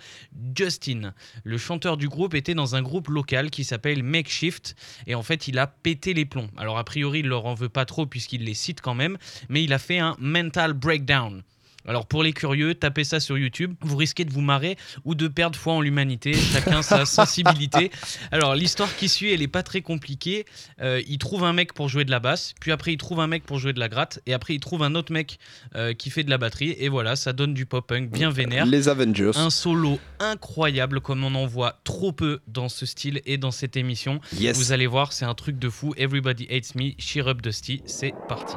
Justin, 0.55 1.15
le 1.45 1.57
chanteur 1.57 1.97
du 1.97 2.09
groupe, 2.09 2.35
était 2.35 2.55
dans 2.55 2.75
un 2.77 2.83
groupe 2.83 3.09
local 3.09 3.51
qui 3.51 3.65
s'appelle 3.65 4.03
Makeshift. 4.03 4.77
Et 5.07 5.15
en 5.15 5.23
fait, 5.23 5.49
il 5.49 5.59
a 5.59 5.67
pété 5.67 6.13
les 6.13 6.27
plombs. 6.27 6.51
Alors, 6.59 6.77
a 6.77 6.85
priori, 6.85 7.21
il 7.21 7.27
leur 7.27 7.47
en 7.47 7.55
veut 7.55 7.71
pas 7.71 7.87
trop 7.87 8.05
puisqu'il 8.05 8.45
les 8.45 8.55
cite 8.55 8.83
quand 8.83 8.95
même. 8.95 9.17
Mais 9.49 9.62
il 9.65 9.73
a 9.73 9.79
fait 9.79 9.99
un 9.99 10.17
mental 10.19 10.73
breakdown. 10.73 11.43
Alors 11.87 12.07
pour 12.07 12.23
les 12.23 12.33
curieux, 12.33 12.75
tapez 12.75 13.05
ça 13.05 13.19
sur 13.19 13.37
YouTube, 13.37 13.75
vous 13.81 13.97
risquez 13.97 14.25
de 14.25 14.33
vous 14.33 14.41
marrer 14.41 14.77
ou 15.05 15.15
de 15.15 15.27
perdre 15.27 15.59
foi 15.59 15.73
en 15.73 15.81
l'humanité, 15.81 16.33
chacun 16.33 16.83
sa 16.83 17.05
sensibilité. 17.05 17.91
Alors 18.31 18.55
l'histoire 18.55 18.95
qui 18.97 19.09
suit, 19.09 19.33
elle 19.33 19.43
est 19.43 19.49
pas 19.49 19.65
très 19.65 19.81
compliquée. 19.81 20.45
Euh, 20.81 21.03
il 21.09 21.19
trouve 21.19 21.45
un 21.45 21.53
mec 21.53 21.73
pour 21.73 21.89
jouer 21.89 22.05
de 22.05 22.11
la 22.11 22.21
basse, 22.21 22.55
puis 22.61 22.71
après 22.71 22.93
il 22.93 22.99
trouve 22.99 23.21
un 23.21 23.27
mec 23.27 23.45
pour 23.45 23.59
jouer 23.59 23.73
de 23.73 23.81
la 23.81 23.89
gratte, 23.89 24.21
et 24.27 24.33
après 24.33 24.55
il 24.55 24.61
trouve 24.61 24.83
un 24.83 24.95
autre 24.95 25.13
mec 25.13 25.39
euh, 25.75 25.93
qui 25.93 26.11
fait 26.11 26.23
de 26.23 26.31
la 26.31 26.39
batterie, 26.39 26.77
et 26.79 26.89
voilà, 26.89 27.17
ça 27.17 27.33
donne 27.33 27.53
du 27.53 27.67
pop-punk 27.67 28.11
bien 28.11 28.31
vénère. 28.31 28.67
Les 28.67 28.89
Avengers. 28.89 29.33
Un 29.35 29.51
solo 29.51 29.99
incroyable 30.21 31.01
comme 31.01 31.25
on 31.25 31.35
en 31.35 31.47
voit 31.47 31.81
trop 31.83 32.13
peu 32.13 32.41
dans 32.47 32.69
ce 32.69 32.87
style 32.87 33.21
et 33.27 33.39
dans 33.39 33.51
cette 33.51 33.77
émission. 33.77 34.21
Yes. 34.39 34.57
Vous 34.57 34.73
allez 34.73 34.87
voir, 34.87 35.13
c'est 35.13 35.25
un 35.25 35.35
truc 35.35 35.59
de 35.59 35.69
fou. 35.69 35.95
Everybody 35.97 36.47
hates 36.49 36.77
me, 36.77 36.93
cheer 36.99 37.27
up 37.27 37.43
Dusty, 37.43 37.83
c'est 37.87 38.13
parti. 38.29 38.55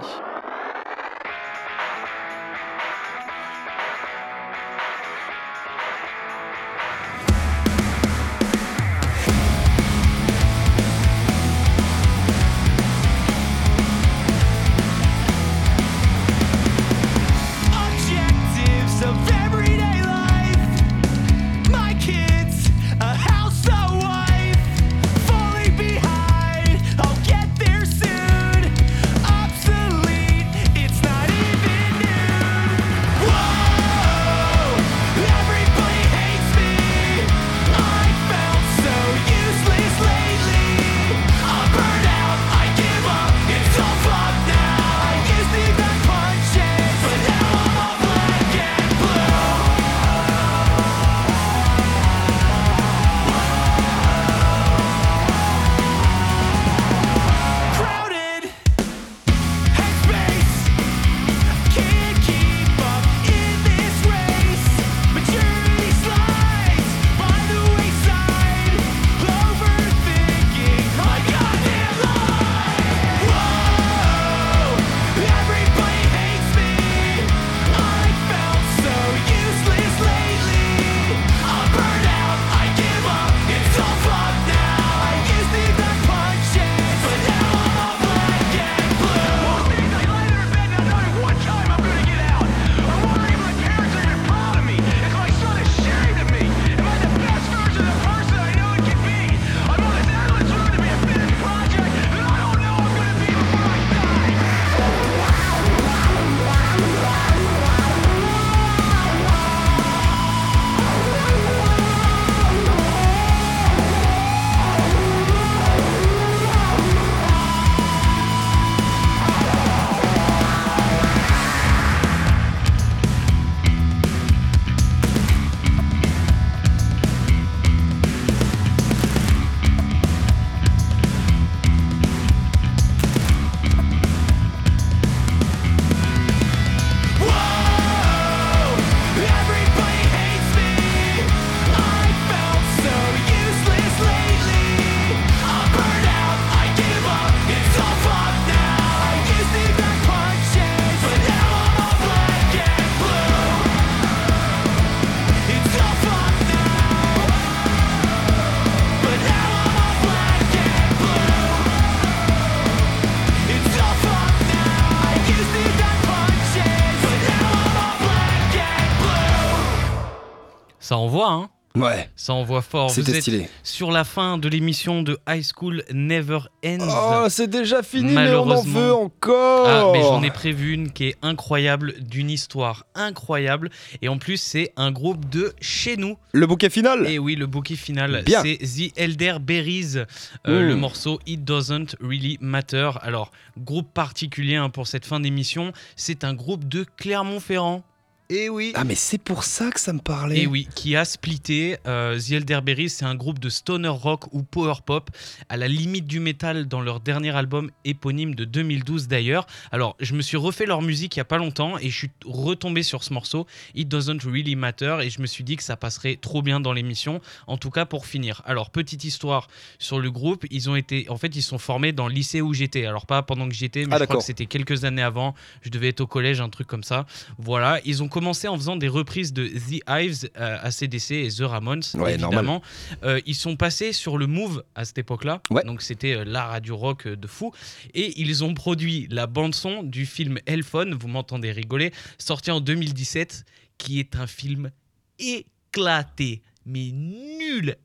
Ça 170.86 170.98
envoie, 170.98 171.32
hein 171.32 171.50
Ouais, 171.76 172.08
Ça 172.16 172.34
envoie 172.34 172.62
fort. 172.62 172.90
Vous 172.90 172.94
c'était 172.94 173.14
êtes 173.18 173.22
stylé. 173.22 173.50
sur 173.64 173.92
la 173.92 174.04
fin 174.04 174.38
de 174.38 174.48
l'émission 174.48 175.02
de 175.02 175.18
High 175.28 175.44
School 175.44 175.84
Never 175.92 176.42
Ends. 176.64 177.24
Oh, 177.24 177.26
c'est 177.28 177.50
déjà 177.50 177.82
fini, 177.82 178.14
mais 178.14 178.30
on 178.36 178.48
en 178.52 178.62
veut 178.62 178.94
encore. 178.94 179.68
Ah, 179.68 179.90
mais 179.92 180.04
j'en 180.04 180.22
ai 180.22 180.30
prévu 180.30 180.74
une 180.74 180.92
qui 180.92 181.06
est 181.08 181.16
incroyable, 181.24 181.96
d'une 182.00 182.30
histoire 182.30 182.86
incroyable. 182.94 183.72
Et 184.04 184.10
en 184.10 184.20
plus, 184.20 184.38
c'est 184.38 184.74
un 184.78 184.92
groupe 184.92 185.28
de 185.28 185.56
chez 185.60 185.98
nous. 185.98 186.18
Le 186.34 186.46
bouquet 186.46 186.70
final 186.70 187.08
Et 187.08 187.18
oui, 187.18 187.36
le 187.36 187.48
bouquet 187.48 187.76
final, 187.76 188.22
Bien. 188.24 188.44
c'est 188.44 188.60
The 188.60 188.94
Elder 188.96 189.38
Berries, 189.42 189.98
euh, 189.98 190.06
Mm. 190.46 190.68
le 190.68 190.76
morceau 190.76 191.20
It 191.26 191.44
Doesn't 191.44 191.96
Really 192.00 192.38
Matter. 192.42 192.92
Alors, 193.02 193.32
groupe 193.58 193.92
particulier 193.92 194.56
hein, 194.56 194.70
pour 194.70 194.86
cette 194.86 195.06
fin 195.08 195.20
d'émission, 195.20 195.74
c'est 195.96 196.24
un 196.24 196.36
groupe 196.36 196.68
de 196.70 196.86
Clermont-Ferrand. 196.98 197.84
Et 198.30 198.50
oui. 198.50 198.72
Ah, 198.74 198.84
mais 198.84 198.96
c'est 198.96 199.20
pour 199.20 199.44
ça 199.44 199.70
que 199.70 199.80
ça 199.80 199.94
me 199.94 200.00
parlait. 200.00 200.40
Et 200.40 200.48
oui, 200.48 200.68
qui 200.74 200.96
a 200.96 201.06
splitté. 201.06 201.78
Euh, 201.86 202.20
The 202.20 202.32
Elderberries, 202.32 202.90
c'est 202.90 203.06
un 203.06 203.14
groupe 203.14 203.38
de 203.38 203.50
stoner 203.50 203.88
rock 203.90 204.34
ou 204.34 204.42
power 204.42 204.76
pop, 204.84 205.12
à 205.48 205.58
la 205.58 205.68
limite 205.68 206.08
du 206.08 206.20
métal 206.20 206.68
dans 206.68 206.82
leur 206.82 207.02
dernier 207.02 207.36
album 207.36 207.70
éponyme 207.84 208.34
de 208.34 208.44
2012 208.44 209.08
d'ailleurs. 209.08 209.46
Alors, 209.72 209.96
je 210.00 210.16
me 210.16 210.24
suis 210.24 210.38
refait 210.38 210.66
leur 210.66 210.82
musique 210.82 211.16
il 211.16 211.20
y 211.20 211.22
a 211.22 211.26
pas 211.26 211.38
longtemps 211.38 211.78
et 211.78 211.90
je 211.90 211.96
suis 211.96 212.10
retombé 212.26 212.82
sur 212.82 213.04
ce 213.04 213.14
morceau, 213.14 213.46
It 213.76 213.88
Doesn't 213.88 214.22
Really 214.24 214.56
Matter, 214.56 214.98
et 215.04 215.12
je 215.12 215.22
me 215.22 215.28
suis 215.28 215.44
dit 215.44 215.56
que 215.56 215.64
ça 215.64 215.78
passerait 215.78 216.16
trop 216.16 216.42
bien 216.42 216.60
dans 216.60 216.74
l'émission, 216.74 217.22
en 217.46 217.58
tout 217.58 217.70
cas 217.70 217.86
pour 217.86 218.08
finir. 218.08 218.42
Alors, 218.46 218.72
petite 218.72 219.04
histoire 219.04 219.50
sur 219.78 220.00
le 220.00 220.10
groupe, 220.10 220.46
ils 220.50 220.68
ont 220.70 220.76
été, 220.76 221.08
en 221.10 221.18
fait, 221.18 221.36
ils 221.36 221.44
sont 221.44 221.60
formés 221.60 221.92
dans 221.92 222.08
le 222.08 222.14
lycée 222.14 222.42
où 222.42 222.56
j'étais. 222.56 222.88
Alors, 222.88 223.06
pas 223.06 223.22
pendant 223.22 223.48
que 223.48 223.54
j'étais, 223.54 223.86
mais 223.86 223.96
Ah, 223.96 224.00
je 224.00 224.06
crois 224.06 224.18
que 224.18 224.24
c'était 224.24 224.48
quelques 224.48 224.84
années 224.84 225.04
avant. 225.04 225.36
Je 225.62 225.70
devais 225.70 225.90
être 225.90 226.02
au 226.02 226.08
collège, 226.08 226.42
un 226.42 226.50
truc 226.50 226.66
comme 226.66 226.84
ça. 226.84 227.06
Voilà, 227.38 227.80
ils 227.86 228.02
ont 228.02 228.08
commencé 228.16 228.48
en 228.48 228.56
faisant 228.56 228.78
des 228.78 228.88
reprises 228.88 229.34
de 229.34 229.46
The 229.46 229.82
Hives, 229.90 230.30
euh, 230.38 230.58
ACDC 230.62 231.12
et 231.12 231.28
The 231.30 231.42
Ramones, 231.42 231.84
Ouais, 231.96 232.14
évidemment. 232.14 232.62
Euh, 233.04 233.20
ils 233.26 233.36
sont 233.36 233.58
passés 233.58 233.92
sur 233.92 234.18
le 234.18 234.26
Move 234.26 234.64
à 234.74 234.86
cette 234.86 234.98
époque-là, 235.00 235.42
Ouais. 235.50 235.64
donc 235.66 235.82
c'était 235.82 236.14
euh, 236.14 236.24
la 236.24 236.46
radio 236.46 236.78
rock 236.78 237.10
de 237.10 237.28
fou. 237.28 237.52
Et 237.94 238.14
ils 238.22 238.42
ont 238.46 238.54
produit 238.54 239.08
la 239.12 239.28
bande-son 239.28 239.84
du 239.84 240.06
film 240.06 240.40
Hellphone, 240.46 240.94
vous 240.94 241.10
m'entendez 241.10 241.52
rigoler, 241.52 241.92
sorti 242.18 242.52
en 242.52 242.62
2017, 242.62 243.44
qui 243.78 244.00
est 244.00 244.16
un 244.16 244.28
film 244.28 244.72
éclaté, 245.20 246.42
mais 246.66 246.92
nul. 246.94 247.76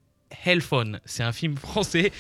Hellphone, 0.45 1.01
c'est 1.05 1.23
un 1.23 1.33
film 1.33 1.57
français 1.57 2.13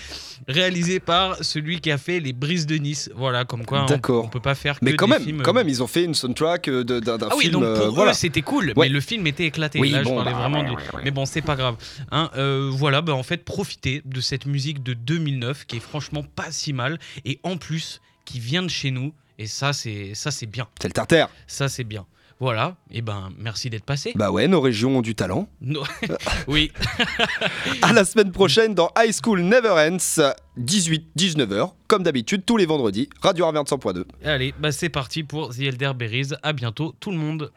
réalisé 0.48 1.00
par 1.00 1.36
celui 1.44 1.80
qui 1.80 1.90
a 1.90 1.98
fait 1.98 2.20
Les 2.20 2.32
Brises 2.32 2.66
de 2.66 2.76
Nice. 2.76 3.10
Voilà, 3.14 3.44
comme 3.44 3.64
quoi 3.64 3.82
on, 3.82 3.86
D'accord. 3.86 4.24
on 4.24 4.28
peut 4.28 4.40
pas 4.40 4.54
faire 4.54 4.78
que 4.80 4.84
Mais 4.84 4.94
quand 4.94 5.06
des 5.06 5.12
même, 5.12 5.22
films. 5.22 5.42
quand 5.42 5.52
même, 5.52 5.68
ils 5.68 5.82
ont 5.82 5.86
fait 5.86 6.04
une 6.04 6.14
soundtrack 6.14 6.68
euh, 6.68 6.82
d'un 6.84 7.18
Ah 7.22 7.34
oui, 7.36 7.42
film. 7.44 7.52
donc 7.54 7.62
euh, 7.64 7.78
pour 7.86 7.94
voilà. 7.94 8.10
eux 8.10 8.14
c'était 8.14 8.42
cool, 8.42 8.66
Ouais. 8.76 8.86
mais 8.86 8.88
le 8.88 9.00
film 9.00 9.26
était 9.26 9.44
éclaté. 9.46 9.78
Oui, 9.80 9.90
Là, 9.90 10.02
je 10.02 10.08
parlais 10.08 10.32
bah, 10.32 10.38
vraiment. 10.48 10.76
Mais 11.04 11.10
bon, 11.10 11.24
c'est 11.24 11.42
pas 11.42 11.56
grave. 11.56 11.76
Hein, 12.10 12.30
euh, 12.36 12.70
voilà, 12.72 13.00
bah, 13.00 13.14
en 13.14 13.22
fait, 13.22 13.44
profitez 13.44 14.02
de 14.04 14.20
cette 14.20 14.46
musique 14.46 14.82
de 14.82 14.92
2009 14.94 15.66
qui 15.66 15.76
est 15.76 15.80
franchement 15.80 16.22
pas 16.22 16.50
si 16.50 16.72
mal 16.72 16.98
et 17.24 17.38
en 17.42 17.56
plus 17.56 18.00
qui 18.24 18.40
vient 18.40 18.62
de 18.62 18.68
chez 18.68 18.90
nous. 18.90 19.12
Et 19.38 19.46
ça, 19.46 19.72
c'est 19.72 20.12
ça, 20.14 20.30
c'est 20.30 20.46
bien. 20.46 20.68
C'est 20.82 20.88
le 20.88 20.92
tartare. 20.92 21.30
Ça, 21.46 21.68
c'est 21.68 21.84
bien. 21.84 22.04
Voilà. 22.40 22.76
Et 22.90 23.02
ben, 23.02 23.30
merci 23.38 23.68
d'être 23.70 23.84
passé. 23.84 24.12
Bah 24.16 24.30
ouais, 24.30 24.48
nos 24.48 24.60
régions 24.62 24.96
ont 24.98 25.02
du 25.02 25.14
talent. 25.14 25.48
No- 25.60 25.82
oui. 26.48 26.72
À 27.82 27.92
la 27.92 28.04
semaine 28.06 28.32
prochaine 28.32 28.74
dans 28.74 28.90
High 28.98 29.12
School 29.12 29.42
Never 29.42 29.70
Ends, 29.70 30.32
18-19h, 30.58 31.72
comme 31.86 32.02
d'habitude, 32.02 32.42
tous 32.46 32.56
les 32.56 32.66
vendredis, 32.66 33.08
Radio 33.20 33.44
Arverne 33.44 33.66
100.2. 33.66 34.04
Allez, 34.24 34.54
bah 34.58 34.72
c'est 34.72 34.88
parti 34.88 35.22
pour 35.22 35.54
The 35.54 35.60
Elder 35.60 35.92
Berries. 35.94 36.30
À 36.42 36.52
bientôt, 36.52 36.94
tout 36.98 37.10
le 37.10 37.18
monde. 37.18 37.52